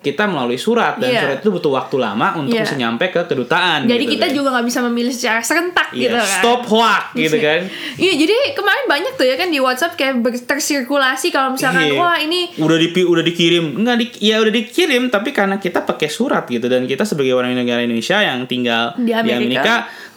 [0.00, 1.20] kita melalui surat dan Iya.
[1.20, 2.64] surat itu butuh waktu lama untuk Iya.
[2.64, 3.84] bisa nyampe ke kedutaan.
[3.84, 4.32] Jadi gitu kita kan.
[4.32, 6.28] juga nggak bisa memilih secara serentak Iya, gitu kan.
[6.32, 7.60] stop hoax gitu kan.
[7.94, 10.14] Iya, jadi kemarin banyak tuh ya kan di WhatsApp kayak
[10.46, 11.96] tersirkulasi kalau misalkan Iya.
[11.96, 16.08] wah ini udah dipi udah dikirim enggak di, ya udah dikirim tapi karena kita pakai
[16.08, 19.84] surat gitu dan kita sebagai orang negara Indonesia yang tinggal Di Amerika.
[19.84, 20.09] mm,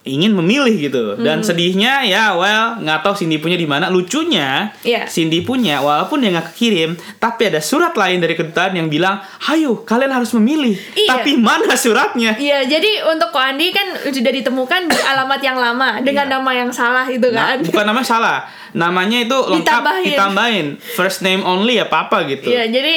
[0.00, 5.10] ingin memilih gitu dan sedihnya ya well nggak tahu Cindy punya di mana lucunya Iya.
[5.10, 9.82] Cindy punya walaupun dia nggak kirim tapi ada surat lain dari kedutaan yang bilang hayo
[9.82, 11.18] kalian harus memilih Iya.
[11.18, 15.98] tapi mana suratnya Iya, jadi untuk Ko Andi kan sudah ditemukan di alamat yang lama
[15.98, 16.34] dengan Iya.
[16.36, 17.66] nama yang salah itu Nah, kan.
[17.66, 18.38] bukan namanya salah
[18.70, 20.04] namanya itu lengkap Ditambahin.
[20.06, 22.96] ditambahin first name only apa apa gitu Iya, jadi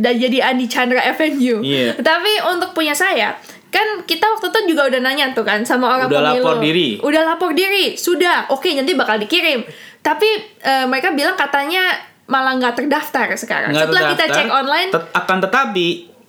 [0.00, 1.60] udah jadi Andi Chandra FNU.
[1.60, 1.94] Iya.
[1.96, 3.36] Tapi untuk punya saya,
[3.76, 6.40] kan kita waktu itu juga udah nanya tuh kan sama orang Udah pemilu.
[6.40, 6.88] lapor diri.
[6.98, 8.48] Udah lapor diri, sudah.
[8.48, 9.68] Oke, nanti bakal dikirim.
[10.00, 10.28] Tapi
[10.64, 11.92] eh, mereka bilang katanya
[12.24, 13.70] malah nggak terdaftar sekarang.
[13.70, 15.86] Nggak Setelah kita terdaftar, cek online, tet- akan tetapi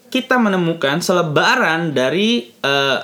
[0.08, 2.98] kita menemukan selebaran dari eh,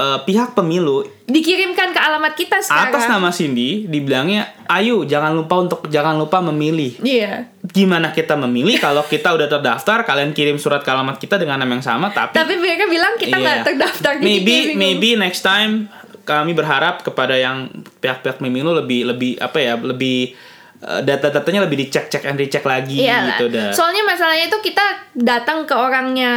[0.00, 2.88] eh, pihak pemilu dikirimkan ke alamat kita sekarang.
[2.88, 7.52] atas nama Cindy dibilangnya ayo jangan lupa untuk jangan lupa memilih Iya.
[7.62, 11.70] gimana kita memilih kalau kita udah terdaftar kalian kirim surat ke alamat kita dengan nama
[11.70, 13.66] yang sama tapi, Tapi mereka bilang kita nggak Iya.
[13.66, 14.12] terdaftar.
[14.18, 15.86] maybe maybe next time
[16.22, 20.32] kami berharap kepada yang pihak-pihak pemilu lebih lebih apa ya lebih
[20.80, 23.68] eh, data-datanya lebih dicek cek and recheck lagi Iya gitu dah.
[23.70, 24.82] Soalnya masalahnya itu kita
[25.12, 26.32] datang ke orangnya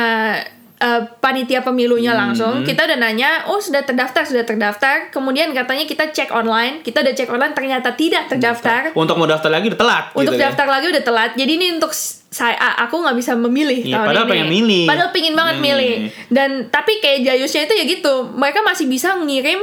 [0.84, 2.20] eh, panitia pemilunya Hmm.
[2.22, 2.54] langsung.
[2.62, 5.08] Kita udah nanya, oh sudah terdaftar, sudah terdaftar.
[5.10, 6.84] Kemudian katanya kita cek online.
[6.84, 8.92] Kita udah cek online, ternyata tidak terdaftar.
[8.92, 11.32] Untuk mau daftar lagi udah telat Untuk gitu daftar lagi udah telat.
[11.34, 11.96] Jadi ini untuk
[12.28, 14.32] saya aku nggak bisa memilih Iya, tahun padahal ini.
[14.34, 14.84] pengen milih.
[14.86, 15.64] Padahal pingin banget Hmm.
[15.64, 15.94] milih.
[16.28, 18.14] Dan tapi kayak Jayusnya itu ya gitu.
[18.30, 19.62] Mereka masih bisa ngirim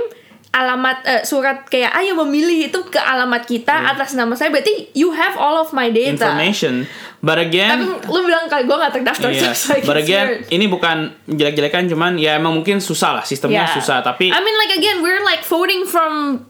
[0.51, 3.95] alamat eh, surat kayak ayo memilih itu ke alamat kita Iya.
[3.95, 6.91] atas nama saya berarti you have all of my data information.
[7.21, 10.51] But tapi again, lu bilang kalau gue gak terdaftar Iya, so but again, it.
[10.51, 13.77] ini bukan jelek-jelekan, cuman ya emang mungkin susah lah sistemnya Yeah.
[13.77, 14.03] susah.
[14.03, 16.43] Tapi I mean like again we're like voting from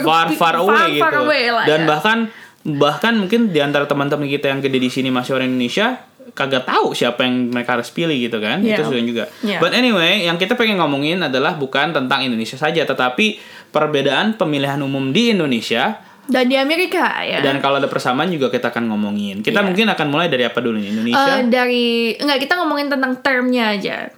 [0.00, 1.22] far far away far gitu.
[1.22, 1.88] away lah, Dan ya.
[1.90, 2.18] bahkan
[2.64, 6.00] bahkan mungkin di antara teman-teman kita yang gede di sini masih orang Indonesia
[6.34, 8.60] kagak tahu siapa yang mereka harus pilih gitu kan.
[8.60, 8.76] Yeah.
[8.76, 9.24] Itu sudah juga.
[9.40, 9.62] Yeah.
[9.62, 13.38] But anyway, yang kita pengen ngomongin adalah bukan tentang Indonesia saja, tetapi
[13.70, 18.72] perbedaan pemilihan umum di Indonesia dan di Amerika ya dan kalau ada persamaan juga kita
[18.72, 19.44] akan ngomongin.
[19.44, 19.66] Kita Yeah.
[19.68, 20.88] mungkin akan mulai dari apa dulu nih?
[20.88, 21.32] Indonesia.
[21.36, 24.08] Eh, dari enggak kita ngomongin tentang termnya aja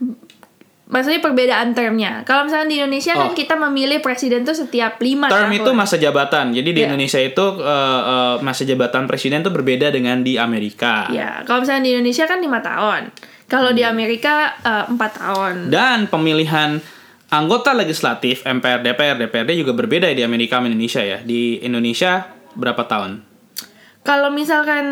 [0.86, 3.20] maksudnya perbedaan termnya kalau misalnya di Indonesia Oh.
[3.20, 6.50] kan kita memilih presiden tuh setiap lima Term tahun itu masa jabatan.
[6.50, 6.86] Jadi di Iya.
[6.88, 7.66] Indonesia itu eh,
[8.06, 11.10] eh, masa jabatan presiden itu berbeda dengan di Amerika.
[11.10, 13.10] ya kalau misalnya di Indonesia kan lima tahun
[13.46, 13.78] kalau Hmm.
[13.78, 16.78] di Amerika eh, empat tahun Dan pemilihan
[17.28, 21.18] anggota legislatif MPR, DPR, DPRD juga berbeda di Amerika sama Indonesia ya.
[21.20, 22.22] Di Indonesia
[22.54, 23.25] berapa tahun?
[24.06, 24.86] Kalau misalkan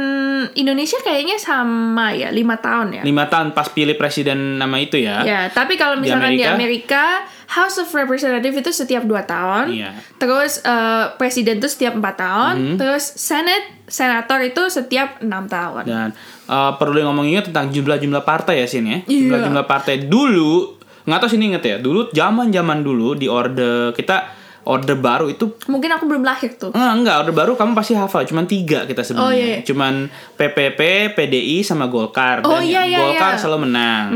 [0.53, 5.22] Indonesia kayaknya sama ya lima tahun ya Lima tahun pas pilih presiden nama itu ya.
[5.22, 6.53] Ya, tapi kalau Di misalkan di Amerika?
[6.53, 7.05] Amerika,
[7.46, 9.64] House of Representative itu setiap 2 tahun.
[9.70, 9.90] Iya.
[10.18, 12.77] Terus eh, presiden itu setiap 4 tahun, Hmm.
[12.77, 15.85] terus Senate, senator itu setiap 6 tahun.
[15.87, 16.09] Dan
[16.44, 18.98] eh, perlu ngomongin tentang jumlah-jumlah partai ya sini ya.
[19.07, 19.20] Iya.
[19.31, 20.74] Jumlah-jumlah partai dulu
[21.05, 21.77] nggak tahu sini inget ya.
[21.79, 26.72] Dulu zaman-zaman dulu di orde kita orde baru itu Mungkin aku belum lahir tuh.
[26.72, 28.24] Enggak, enggak, orde baru kamu pasti hafal.
[28.24, 29.29] Cuman tiga kita sebenarnya.
[29.29, 29.59] Oh, iya, iya.
[29.64, 30.81] Cuman PPP,
[31.16, 32.44] PDI, sama Golkar.
[32.44, 33.40] Oh, Dan iya, iya, Golkar iya.
[33.40, 34.07] selalu menang.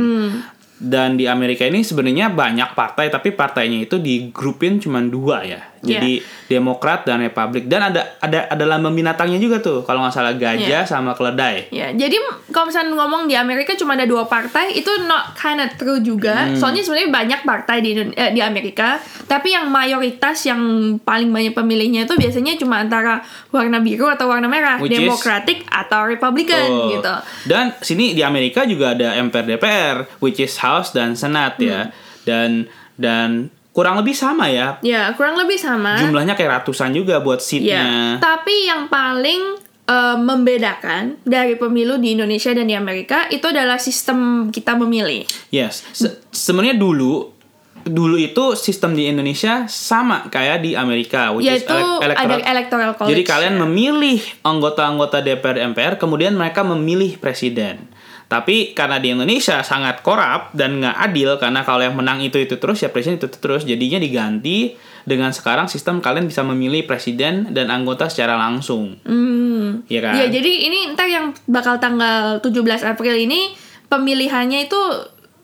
[0.78, 5.60] Dan di Amerika ini sebenarnya banyak partai, tapi partainya itu digrupin cuman dua ya.
[5.78, 5.98] Iya.
[5.98, 6.12] Jadi
[6.48, 7.68] Demokrat dan Republik.
[7.68, 9.82] Dan ada ada ada lambang binatangnya juga tuh.
[9.82, 10.82] Kalau nggak salah gajah Iya.
[10.82, 11.68] sama keledai.
[11.70, 15.70] Ya, jadi kalau misalnya ngomong di Amerika cuma ada dua partai, itu not kind of
[15.76, 16.48] true juga.
[16.48, 16.56] Hmm.
[16.56, 20.58] Soalnya sebenarnya banyak partai di eh, di Amerika, tapi yang mayoritas yang
[20.98, 25.62] paling banyak pemilihnya itu biasanya cuma antara warna biru atau warna merah, Which is- Democratic
[25.68, 26.90] atau Republican Tuh.
[26.96, 27.14] gitu.
[27.44, 31.64] Dan sini di Amerika juga ada MPR DPR, which is House dan Senat Hmm.
[31.64, 31.80] ya.
[32.22, 33.28] Dan dan
[33.70, 34.76] kurang lebih sama ya.
[34.80, 35.96] Ya, kurang lebih sama.
[35.96, 37.82] Jumlahnya kayak ratusan juga buat Ya, seatnya.
[38.18, 44.48] tapi yang paling eh, membedakan dari pemilu di Indonesia dan di Amerika itu adalah sistem
[44.48, 45.24] kita memilih.
[45.48, 47.32] Yes, Se- sebenarnya dulu
[47.80, 51.72] dulu itu sistem di Indonesia sama kayak di Amerika, which is Yaitu
[52.04, 53.10] elec- ada electoral college.
[53.10, 53.60] Jadi kalian ya.
[53.62, 57.88] memilih anggota-anggota DPR MPR, kemudian mereka memilih presiden.
[58.28, 62.60] Tapi karena di Indonesia sangat korup dan nggak adil karena kalau yang menang itu itu
[62.60, 64.76] terus ya presiden itu, itu terus jadinya diganti
[65.08, 69.00] dengan sekarang sistem kalian bisa memilih presiden dan anggota secara langsung.
[69.08, 69.80] Hmm.
[69.88, 70.14] Iya kan?
[70.20, 73.56] Ya, jadi ini ntar yang bakal tanggal 17 April ini
[73.88, 74.80] pemilihannya itu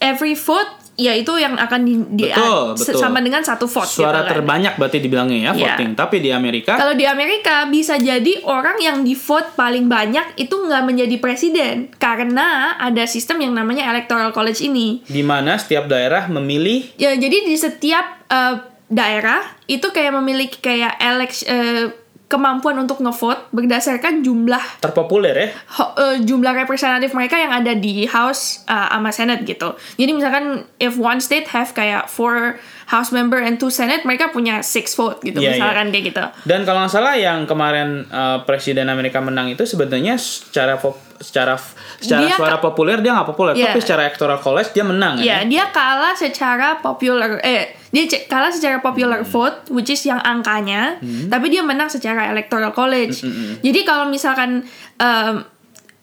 [0.05, 2.95] every vote yaitu yang akan di, di- Betul, betul.
[2.97, 4.31] sama dengan satu vote Suara gitu kan.
[4.33, 5.75] terbanyak berarti dibilangnya ya Iya.
[5.75, 5.91] voting.
[5.93, 10.55] Tapi di Amerika Kalau di Amerika bisa jadi orang yang di vote paling banyak itu
[10.55, 15.03] nggak menjadi presiden karena ada sistem yang namanya electoral college ini.
[15.05, 18.55] di mana setiap daerah memilih Ya jadi di setiap eh,
[18.87, 21.91] daerah itu kayak memiliki kayak eleks eh,
[22.35, 25.49] kemampuan untuk ngevote berdasarkan jumlah terpopuler ya.
[25.73, 29.71] ho- eh, jumlah representatif mereka yang ada di House uh, sama Senate gitu.
[29.95, 30.45] Jadi misalkan
[30.77, 35.23] if one state have kayak four House member and two Senate, mereka punya six vote
[35.23, 36.21] gitu Iya, misalkan kayak gitu.
[36.45, 41.57] Dan kalau nggak salah yang kemarin uh, presiden Amerika menang itu sebenarnya secara pop, secara
[41.97, 43.71] secara Dia suara populer dia nggak populer, Iya.
[43.71, 45.49] tapi secara electoral college dia menang Ya, ya.
[45.49, 49.31] dia kalah secara popular eh dia kalah secara popular Hmm.
[49.31, 53.23] vote which is yang angkanya, tapi dia menang secara electoral college.
[53.23, 55.35] Hmm, Jadi kalau misalkan em,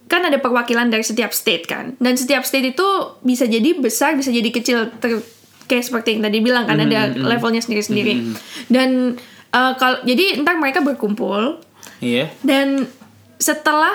[0.08, 1.96] kan ada perwakilan dari setiap state kan.
[1.98, 2.88] Dan setiap state itu
[3.22, 5.24] bisa jadi besar, bisa jadi kecil ter-
[5.66, 8.20] kayak seperti yang tadi bilang kan ada Hmm, levelnya sendiri-sendiri.
[8.68, 11.60] Dan eh, kalau jadi ntar mereka berkumpul
[12.00, 12.32] Iya.
[12.42, 12.88] dan
[13.38, 13.94] setelah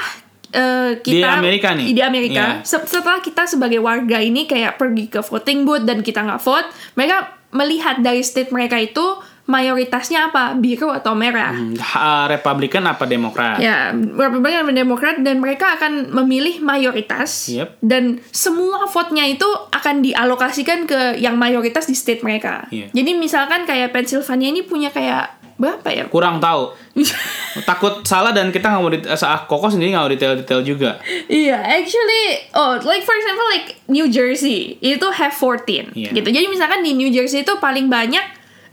[0.48, 1.86] eh, kita Di Amerika nih?
[1.90, 2.62] di Amerika Iya.
[2.62, 6.64] se- setelah kita sebagai warga ini kayak pergi ke voting booth dan kita nggak vote
[6.94, 9.02] mereka melihat dari state mereka itu
[9.46, 11.54] mayoritasnya apa biru atau merah.
[11.54, 11.78] Hmm,
[12.26, 13.62] Republikan apa Demokrat?
[13.62, 17.78] Ya, Republikan dan Demokrat dan mereka akan memilih mayoritas Yep.
[17.78, 22.66] dan semua vote-nya itu akan dialokasikan ke yang mayoritas di state mereka.
[22.74, 22.90] Iya.
[22.90, 26.04] Jadi misalkan kayak Pennsylvania ini punya kayak berapa ya?
[26.06, 26.72] Kurang tahu.
[27.68, 31.00] Takut salah dan kita nggak mau dit- eh, ah, Koko sendiri nggak mau detail-detail juga.
[31.26, 36.12] Iya, actually, oh, like for example, like New Jersey itu have 14, Iya.
[36.12, 36.28] gitu.
[36.28, 38.24] Jadi misalkan di New Jersey itu paling banyak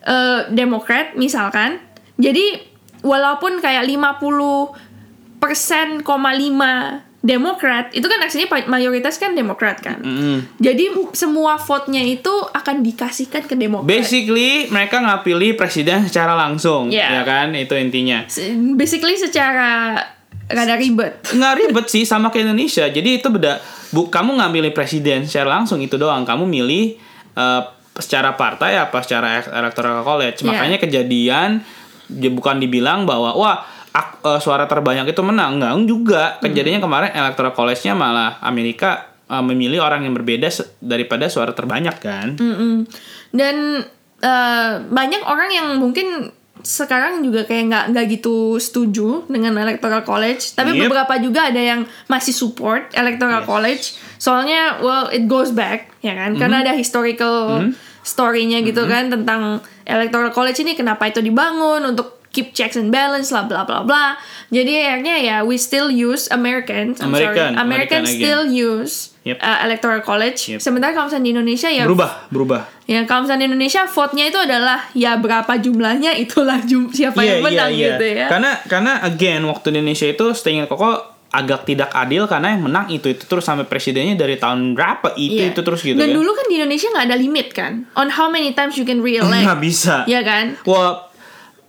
[0.03, 1.79] eh, Demokrat, misalkan.
[2.15, 2.59] Jadi
[3.01, 4.75] walaupun kayak 50
[5.39, 9.95] persen, koma lima Demokrat, itu kan aslinya pa- mayoritas kan Demokrat kan.
[9.97, 10.59] Mm.
[10.59, 13.87] Jadi semua vote-nya itu akan dikasihkan ke Demokrat.
[13.87, 17.15] Basically mereka nggak pilih presiden secara langsung, Yeah.
[17.15, 17.55] ya kan?
[17.55, 18.27] Itu intinya.
[18.75, 19.95] Basically secara
[20.45, 21.23] rada ribet.
[21.39, 22.85] nggak ribet sih sama kayak Indonesia.
[22.85, 23.63] Jadi itu beda.
[23.89, 26.27] Bu, kamu nggak milih presiden secara langsung itu doang.
[26.27, 26.99] Kamu milih
[27.33, 27.61] eh,
[27.95, 30.43] secara partai apa secara ek- electoral college.
[30.43, 30.47] Iya.
[30.49, 31.63] Makanya kejadian
[32.03, 35.61] dia bukan dibilang bahwa wah ak- eh, suara terbanyak itu menang.
[35.61, 36.23] Nggak juga.
[36.41, 42.35] Kejadiannya kemarin electoral college-nya malah Amerika eh, memilih orang yang berbeda daripada suara terbanyak kan.
[42.35, 42.89] Mm-mm.
[43.29, 43.85] Dan
[44.19, 50.55] eh, banyak orang yang mungkin sekarang juga kayak nggak nggak gitu setuju dengan electoral college
[50.55, 50.87] tapi Yep.
[50.87, 53.49] beberapa juga ada yang masih support electoral Yes.
[53.49, 57.67] college soalnya well it goes back ya kan karena ada historical
[57.99, 63.29] story-nya gitu kan tentang electoral college ini kenapa itu dibangun untuk keep checks and balance
[63.29, 64.17] lah bla bla bla
[64.49, 68.15] jadi akhirnya ya we still use American I'm American, sorry American American again.
[68.15, 68.93] still use
[69.23, 69.39] Yep.
[69.39, 70.59] uh, electoral college Yep.
[70.59, 72.61] sementara kalau misalnya di Indonesia ya Berubah, berubah.
[72.83, 77.39] Ya kalau misalnya di Indonesia vote-nya itu adalah ya berapa jumlahnya itulah jum siapa yang
[77.39, 78.27] menang gitu ya.
[78.27, 82.91] Karena karena again waktu di Indonesia itu seingat koko agak tidak adil karena yang menang
[82.91, 85.49] itu itu terus sampai presidennya dari tahun berapa itu Iya.
[85.49, 86.19] itu terus gitu Dan kan.
[86.19, 89.41] dulu kan di Indonesia nggak ada limit kan on how many times you can re-elect.
[89.41, 90.03] nggak bisa.
[90.05, 90.59] Ya kan?
[90.67, 91.09] Wah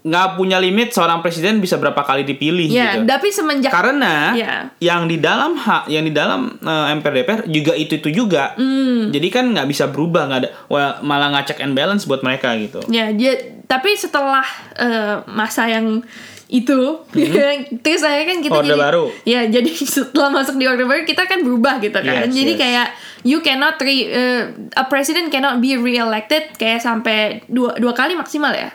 [0.04, 3.08] nggak punya limit seorang presiden bisa berapa kali dipilih Ya, gitu.
[3.08, 4.54] tapi semenjak Karena Iya.
[4.78, 8.52] yang di dalam hak yang di dalam eh, MPR DPR juga itu itu juga.
[8.54, 9.08] Hmm.
[9.08, 12.84] Jadi kan nggak bisa berubah nggak ada wah, malah ngacak and balance buat mereka gitu.
[12.86, 13.32] ya dia
[13.64, 14.44] tapi setelah
[14.76, 16.04] eh, masa yang
[16.46, 17.00] itu
[17.82, 18.60] terus saya kan kita Hmm.
[18.60, 19.04] Orde jadi baru.
[19.24, 22.60] ya jadi setelah masuk di orde baru kita kan berubah gitu kan Yes, jadi yes.
[22.60, 22.86] kayak
[23.24, 24.42] you cannot re, eh,
[24.74, 28.68] a president cannot be re-elected kayak sampai dua dua kali maksimal ya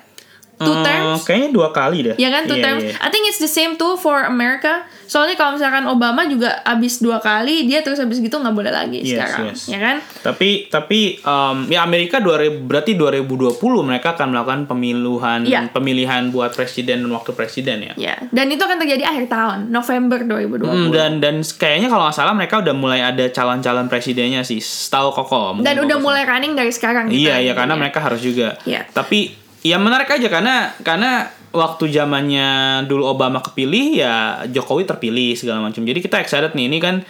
[0.59, 2.15] two Eh, terms Kayaknya dua kali deh.
[2.15, 2.83] Ya kan two Iya, terms.
[2.83, 2.95] iya.
[2.97, 4.83] I think it's the same too for America.
[5.05, 8.99] Soalnya kalau misalkan Obama juga abis dua kali, dia terus abis gitu nggak boleh lagi
[8.99, 9.59] Yes, sekarang, yes.
[9.65, 9.95] ya kan?
[10.21, 15.65] Tapi tapi um, ya Amerika 2000 berarti 2020 mereka akan melakukan pemiluhan Iya.
[15.69, 17.93] pemilihan buat presiden dan wakil presiden ya.
[17.95, 18.15] Ya.
[18.27, 20.67] Dan itu akan terjadi akhir tahun, November 2020.
[20.67, 25.09] Hmm, dan dan kayaknya kalau nggak salah mereka udah mulai ada calon-calon presidennya sih, setahu
[25.11, 25.55] Koko.
[25.55, 27.07] mungkin Dan udah mulai running dari sekarang.
[27.07, 27.25] gitu.
[27.25, 28.61] Iya, iya karena mereka harus juga.
[28.61, 28.85] Iya.
[28.85, 32.49] Tapi ya menarik aja karena karena waktu zamannya
[32.85, 35.81] dulu Obama kepilih ya Jokowi terpilih segala macam.
[35.81, 37.01] Jadi kita excited nih ini kan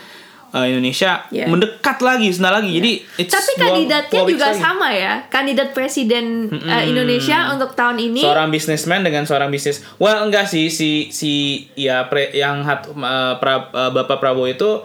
[0.49, 1.45] eh, Indonesia Iya.
[1.45, 2.71] mendekat lagi sebentar lagi.
[2.71, 4.57] Jadi it's Tapi kandidatnya juga lagi.
[4.57, 5.27] sama ya.
[5.27, 8.23] Kandidat presiden uh, Indonesia untuk tahun ini.
[8.23, 9.85] seorang bisnismen dengan seorang bisnis.
[9.97, 11.31] Well, enggak sih si si
[11.75, 14.81] ya pre, yang hat, eh, pra- eh, Bapak Prabowo itu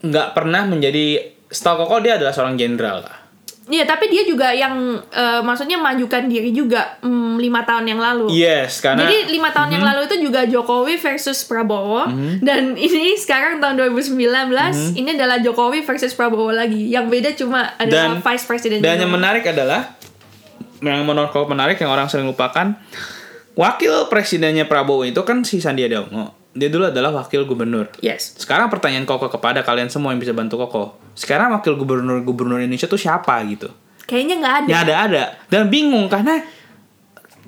[0.00, 3.19] nggak pernah menjadi setahu koko dia adalah seorang jenderal lah.
[3.62, 8.26] Iya, tapi dia juga yang uh, maksudnya majukan diri juga mm, lima tahun yang lalu.
[8.32, 9.74] Yes, karena Jadi lima tahun Mhm.
[9.76, 12.08] yang lalu itu juga Jokowi versus Prabowo
[12.40, 14.16] dan ini sekarang tahun 2019
[14.96, 16.88] ini adalah Jokowi versus Prabowo lagi.
[16.88, 18.80] Yang beda cuma adalah Dan- vice president.
[18.80, 19.02] Dan juga.
[19.02, 19.94] yang menarik adalah
[20.80, 22.74] yang menurut menarik yang orang sering lupakan
[23.52, 26.39] wakil presidennya Prabowo itu kan si Sandiaga Uno.
[26.50, 27.86] Dia dulu adalah wakil gubernur.
[28.02, 28.34] Yes.
[28.34, 30.98] Sekarang pertanyaan Koko kepada kalian semua yang bisa bantu Koko.
[31.14, 33.70] Sekarang wakil gubernur-gubernur Indonesia tuh siapa gitu?
[34.10, 34.68] Kayaknya nggak ada.
[34.68, 36.42] Ya ada ada dan bingung karena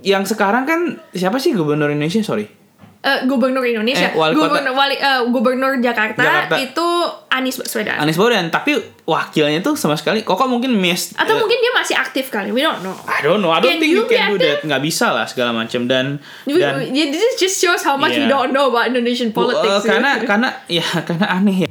[0.03, 0.81] yang sekarang kan
[1.15, 2.62] siapa sih gubernur Indonesia sorry
[3.03, 4.47] Eh, gubernur Indonesia, Eh, wali kota.
[4.47, 6.55] gubernur wali eh, gubernur Jakarta, Jakarta.
[6.55, 6.87] itu
[7.29, 7.99] Anies Baswedan.
[7.99, 11.99] Anies Baswedan tapi wakilnya tuh sama sekali kok mungkin miss Atau eh, mungkin dia masih
[11.99, 12.95] aktif kali, we don't know.
[13.03, 15.51] I don't know I don't Can think you can do that nggak bisa lah segala
[15.51, 18.31] macam dan We- dan we- this just shows how much we Iya.
[18.31, 19.83] don't know about Indonesian eh, politics.
[19.83, 21.71] karena karena ya karena aneh ya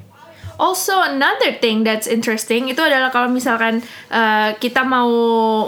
[0.59, 3.79] Also another thing that's interesting itu adalah kalau misalkan
[4.11, 5.07] uh, kita mau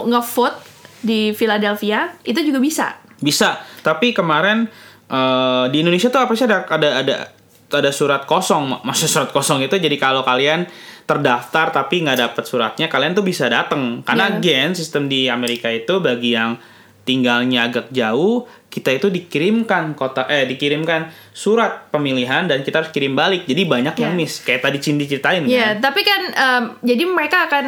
[0.04, 0.60] ngevote
[1.00, 2.86] di Philadelphia itu juga bisa.
[3.16, 4.68] bisa tapi kemarin
[5.14, 6.44] eh, di Indonesia tuh apa sih?
[6.50, 7.14] Ada ada ada
[7.70, 8.82] ada surat kosong.
[8.82, 9.78] Masa surat kosong itu?
[9.78, 10.66] Jadi kalau kalian
[11.04, 14.36] terdaftar tapi nggak dapet suratnya kalian tuh bisa datang karena Iya.
[14.40, 16.56] again sistem di Amerika itu bagi yang
[17.04, 23.14] tinggalnya agak jauh kita itu dikirimkan kota eh dikirimkan surat pemilihan dan kita harus kirim
[23.14, 23.42] balik.
[23.44, 24.18] Jadi banyak yang Yeah.
[24.20, 24.38] miss.
[24.40, 25.82] Kayak tadi Cindy ceritain Iya, kan.
[25.84, 27.66] tapi kan em, jadi mereka akan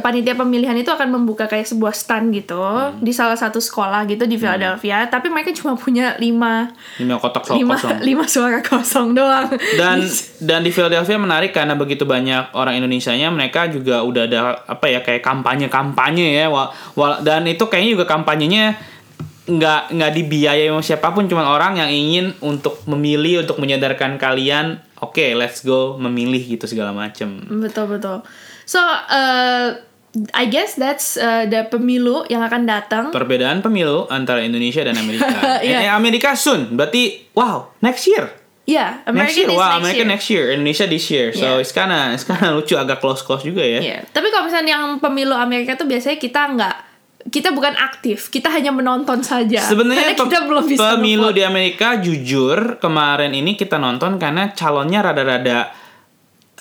[0.00, 2.96] panitia pemilihan itu akan membuka kayak sebuah stand gitu Hmm.
[2.98, 7.54] di salah satu sekolah gitu di Philadelphia, tapi mereka cuma punya lima Lima kotak so-
[7.54, 8.00] lima kosong.
[8.08, 9.48] lima suara kosong doang.
[9.74, 10.00] dan
[10.42, 15.00] dan di Philadelphia menarik karena begitu banyak orang Indonesianya mereka juga udah ada apa ya
[15.00, 18.76] kayak kampanye kampanye ya Wa- wa- dan itu kayaknya juga kampanyenya
[19.46, 24.80] nggak nggak dibiayai sama siapa pun cuma orang yang ingin untuk memilih untuk menyadarkan kalian
[24.98, 28.24] oke let's go memilih gitu segala macem betul betul.
[28.64, 29.76] So uh,
[30.32, 33.04] I guess that's uh, the pemilu yang akan datang.
[33.10, 35.28] perbedaan pemilu antara Indonesia dan Amerika
[35.60, 35.78] Iya.
[35.82, 38.30] eh, Amerika soon berarti wow next year
[38.64, 40.08] Yeah, next year is wow next Amerika year.
[40.08, 41.60] next year Indonesia this year so Yeah.
[41.60, 43.98] it's kinda it's kinda lucu agak close close juga ya Iya.
[44.08, 46.76] Tapi kalau misalnya yang pemilu Amerika tuh biasanya kita nggak
[47.34, 49.58] kita bukan aktif, kita hanya menonton saja.
[49.58, 51.34] Sebenarnya kita belum bisa pemilu nge-vote.
[51.34, 55.74] di Amerika jujur kemarin ini kita nonton karena calonnya rada-rada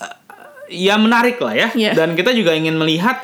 [0.01, 0.15] eh,
[0.73, 1.69] ya menarik lah ya.
[1.77, 1.93] Iya.
[1.93, 3.21] Dan kita juga ingin melihat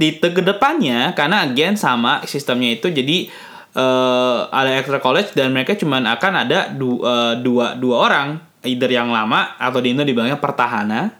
[0.00, 3.28] di te- ke depannya karena again sama sistemnya itu jadi
[3.76, 8.88] eh, ada electoral college dan mereka cuman akan ada du- eh, dua dua orang either
[8.88, 11.12] yang lama atau di Indo dibilangnya pertahanan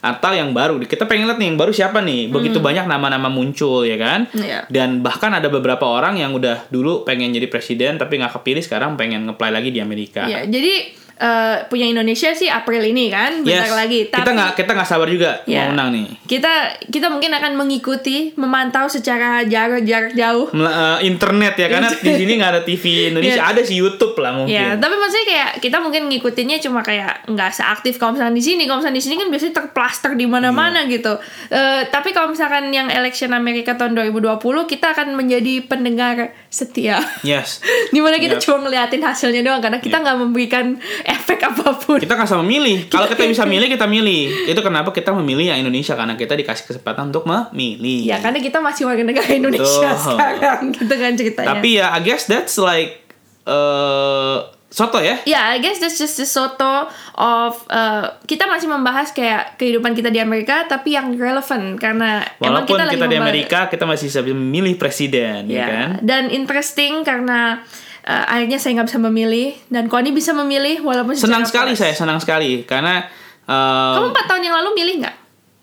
[0.00, 0.80] atau yang baru.
[0.80, 2.32] Kita pengen lihat nih yang baru siapa nih.
[2.32, 4.26] Begitu banyak nama-nama muncul ya kan.
[4.32, 4.40] Hmm.
[4.40, 4.60] Iya.
[4.72, 8.96] Dan bahkan ada beberapa orang yang udah dulu pengen jadi presiden tapi nggak kepilih sekarang
[8.96, 10.24] pengen ngeplay lagi di Amerika.
[10.24, 13.76] Iya, jadi eh, punya Indonesia sih April ini kan, bentar Yes.
[13.76, 14.00] lagi.
[14.08, 15.68] Tapi Kita nggak kita nggak sabar juga Iya.
[15.68, 16.06] mau menang nih.
[16.24, 16.52] kita
[16.86, 20.48] kita mungkin akan mengikuti, memantau secara jarak jarak jauh.
[20.50, 23.50] Mel- eh, internet ya karena di sini nggak ada TV Indonesia Iya.
[23.50, 24.50] ada sih YouTube lah mungkin.
[24.50, 28.64] Ya, tapi maksudnya kayak kita mungkin ngikutinnya cuma kayak nggak seaktif kalau misalnya di sini.
[28.64, 30.92] Kalau misalnya di sini kan biasanya terplaster di mana-mana Iya.
[30.92, 31.12] gitu.
[31.50, 36.16] Eh, tapi kalau misalkan yang election Amerika tahun 2020 kita akan menjadi pendengar
[36.48, 37.02] setia.
[37.22, 37.60] Yes.
[37.90, 38.42] Di mana kita Yep.
[38.42, 40.78] cuma ngeliatin hasilnya doang karena kita nggak memberikan
[41.10, 41.98] efek apa pun.
[41.98, 42.86] Kita nggak sama milih.
[42.86, 44.46] Kalau kita bisa milih kita milih.
[44.46, 48.06] Itu kenapa kita memilih yang Indonesia karena kita dikasih kesempatan untuk memilih.
[48.06, 50.06] Ya karena kita masih warga negara Indonesia Betul.
[50.14, 51.48] sekarang gitu kan ceritanya.
[51.50, 53.02] Tapi ya I guess that's like
[53.44, 54.38] eh
[54.70, 55.18] soto ya.
[55.26, 56.86] Ya, I guess that's just a soto
[57.18, 62.62] of uh, kita masih membahas kayak kehidupan kita di Amerika tapi yang relevan karena emang
[62.62, 65.88] Walaupun kita, kita, lagi di membahas- Amerika kita masih bisa memilih presiden ya, Ya, kan.
[66.06, 67.66] dan interesting karena
[68.02, 72.16] uh, akhirnya saya nggak bisa memilih dan Koni bisa memilih walaupun Senang sekali saya, senang
[72.16, 73.04] sekali karena
[73.44, 75.16] eh, Kamu empat tahun yang lalu milih nggak?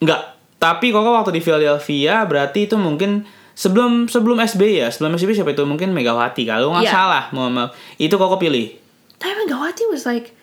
[0.03, 0.21] Enggak.
[0.57, 5.53] Tapi kok waktu di Philadelphia berarti itu mungkin sebelum sebelum SBY ya, sebelum SBY siapa
[5.53, 6.93] itu mungkin Megawati kalau nggak Iya.
[6.93, 7.69] salah, mohon maaf.
[7.97, 8.73] Itu kok pilih.
[9.17, 10.36] Tapi Megawati was like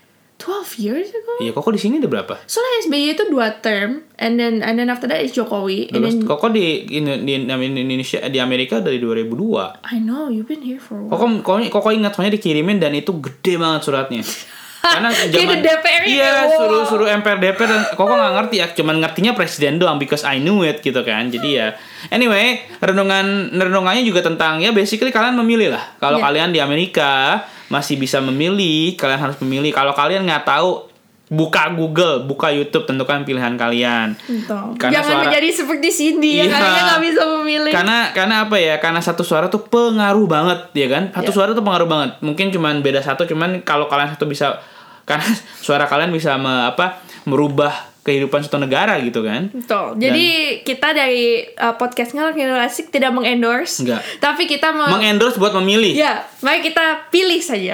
[0.44, 1.40] 12 years ago.
[1.40, 2.34] Iya, kok di sini udah berapa?
[2.44, 6.20] Soalnya SBY itu dua term, and then and then after that is Jokowi, and then
[6.28, 9.88] Kok di, di, di Indonesia di Amerika dari 2002.
[9.88, 11.40] I know you've been here for a while.
[11.40, 14.20] Kok kok kok ingat soalnya dikirimin dan itu gede banget suratnya.
[14.84, 16.14] Karena zaman DPR gitu.
[16.14, 16.52] Iya, Wow.
[16.54, 20.36] suruh suruh MPR DPR dan kok nggak ngerti ya, cuman ngertinya presiden doang because I
[20.36, 21.26] knew it gitu kan.
[21.26, 21.72] Jadi ya
[22.08, 25.96] anyway, renungan renungannya juga tentang ya basically kalian memilih lah.
[25.96, 26.24] Kalau Iya.
[26.24, 29.70] kalian di Amerika masih bisa memilih, kalian harus memilih.
[29.70, 30.92] Kalau kalian nggak tahu
[31.24, 34.12] buka Google, buka YouTube, tentukan pilihan kalian.
[34.20, 34.76] Betul.
[34.76, 36.54] Karena Jangan suara- menjadi seperti Cindy yang Iya.
[36.54, 37.72] akhirnya nggak bisa memilih.
[37.72, 38.76] Karena karena apa ya?
[38.76, 41.08] Karena satu suara tuh pengaruh banget, ya kan?
[41.10, 41.34] Satu Iya.
[41.34, 42.10] suara tuh pengaruh banget.
[42.20, 44.60] Mungkin cuman beda satu, cuman kalau kalian satu bisa
[45.04, 45.28] karena
[45.58, 47.00] suara kalian bisa me- apa?
[47.24, 49.48] merubah kehidupan suatu negara gitu kan?
[49.48, 49.96] Betul.
[49.96, 50.26] Jadi
[50.60, 54.04] kita dari uh, podcast ngalor Ngidul asik tidak mengendorse, Enggak.
[54.20, 55.96] tapi kita mau Mengendorse buat memilih.
[55.96, 57.72] ya, mari kita pilih saja.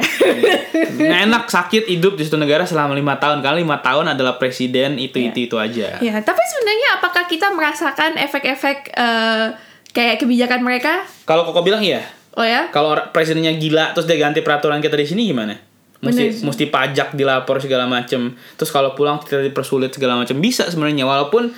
[0.94, 3.42] Nggak enak sakit hidup di suatu negara selama lima tahun.
[3.42, 5.28] Karena lima tahun adalah presiden itu Iya.
[5.28, 5.98] itu itu aja.
[5.98, 9.58] ya, tapi sebenarnya apakah kita merasakan efek-efek uh,
[9.90, 11.02] kayak kebijakan mereka?
[11.26, 12.06] Kalau koko bilang iya.
[12.38, 12.70] Oh ya?
[12.70, 15.58] Kalau presidennya gila terus dia ganti peraturan kita di sini gimana?
[16.00, 16.44] Bener Mesti sih.
[16.44, 18.32] mesti pajak dilapor segala macem.
[18.54, 21.52] Terus kalau pulang kita dipersulit segala macam bisa sebenarnya walaupun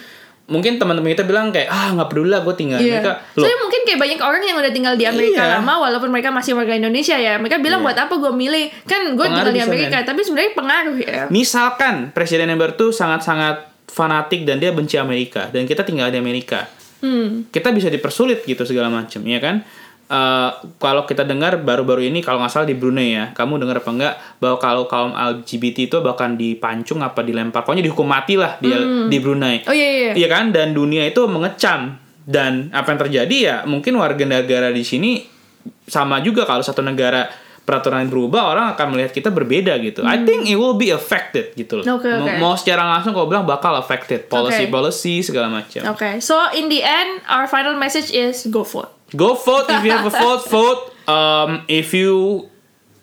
[0.45, 2.99] mungkin teman-teman kita bilang kayak ah nggak peduli lah gue tinggal Iya.
[2.99, 5.53] mereka loh Soalnya mungkin kayak banyak orang yang udah tinggal di Amerika Iya.
[5.57, 7.38] lama walaupun mereka masih warga Indonesia ya.
[7.38, 7.86] Mereka bilang Iya.
[7.86, 8.64] buat apa gue milih?
[8.82, 10.05] Kan gue tinggal di bisa, Amerika, men.
[10.05, 11.22] tapi sebenarnya pengaruh ya.
[11.28, 16.16] misalkan presiden yang baru tuh sangat-sangat fanatik dan dia benci Amerika dan kita tinggal di
[16.16, 16.66] Amerika
[16.99, 17.47] Hmm.
[17.49, 19.66] kita bisa dipersulit gitu segala macam ya kan
[20.13, 23.89] Eh, kalau kita dengar baru-baru ini kalau nggak salah di Brunei ya kamu dengar apa
[23.89, 28.69] enggak bahwa kalau kaum LGBT itu bahkan dipancung apa dilempar pokoknya dihukum mati lah di
[29.09, 30.13] di Brunei Oh iya iya.
[30.13, 30.29] iya.
[30.29, 31.97] Kan dan dunia itu mengecam
[32.29, 35.25] dan apa yang terjadi ya mungkin warga negara di sini
[35.89, 37.33] sama juga kalau satu negara
[37.65, 40.05] peraturan berubah orang akan melihat kita berbeda gitu.
[40.05, 41.85] I think it will be affected gitu loh.
[41.89, 41.97] Hmm.
[41.97, 42.61] Oke, Mau- oke.
[42.61, 45.89] Secara langsung kalau bilang bakal affected policy policy segala macam.
[45.97, 48.91] Okay, so in the end, our final message is go vote.
[49.13, 50.83] Go vote if you have a vote vote.
[51.03, 52.47] Um, if you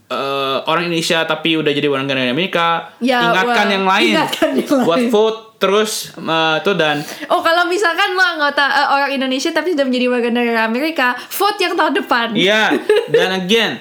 [0.07, 4.49] eh, orang Indonesia tapi udah jadi warga negara Amerika, Ya, ingatkan wah, yang lain ingatkan
[4.55, 5.11] yang buat lain.
[5.11, 9.85] vote terus eh, tuh dan Oh kalau misalkan lo anggota eh, orang Indonesia tapi sudah
[9.85, 12.27] menjadi warga negara Amerika, vote yang tahun depan.
[12.33, 12.73] iya
[13.11, 13.71] dan again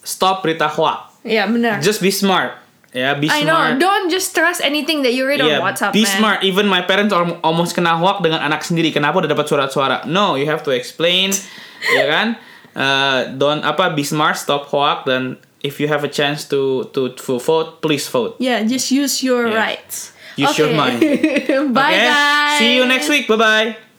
[0.00, 1.10] stop berita hoax.
[1.20, 1.80] Iya benar.
[1.80, 2.56] Just be smart.
[2.90, 3.54] Ya, be I know.
[3.54, 3.78] smart.
[3.78, 6.16] Don't just trust anything that you read Yeah, on WhatsApp, be man.
[6.18, 6.38] smart.
[6.42, 8.90] Even my parents al- almost kena hoax dengan anak sendiri.
[8.90, 10.10] Kenapa udah dapat surat-suara?
[10.10, 11.30] No, you have to explain,
[11.98, 12.34] ya kan?
[12.74, 17.14] Uh, don't apa be smart, stop hoax dan if you have a chance to to
[17.14, 18.34] to vote, please vote.
[18.42, 19.58] Yeah, just use your Yeah.
[19.58, 20.10] rights.
[20.34, 20.78] Use your Okay.
[20.78, 20.98] mind.
[21.76, 22.06] Bye Okay?
[22.10, 22.58] guys.
[22.58, 23.30] See you next week.
[23.30, 23.89] Bye bye.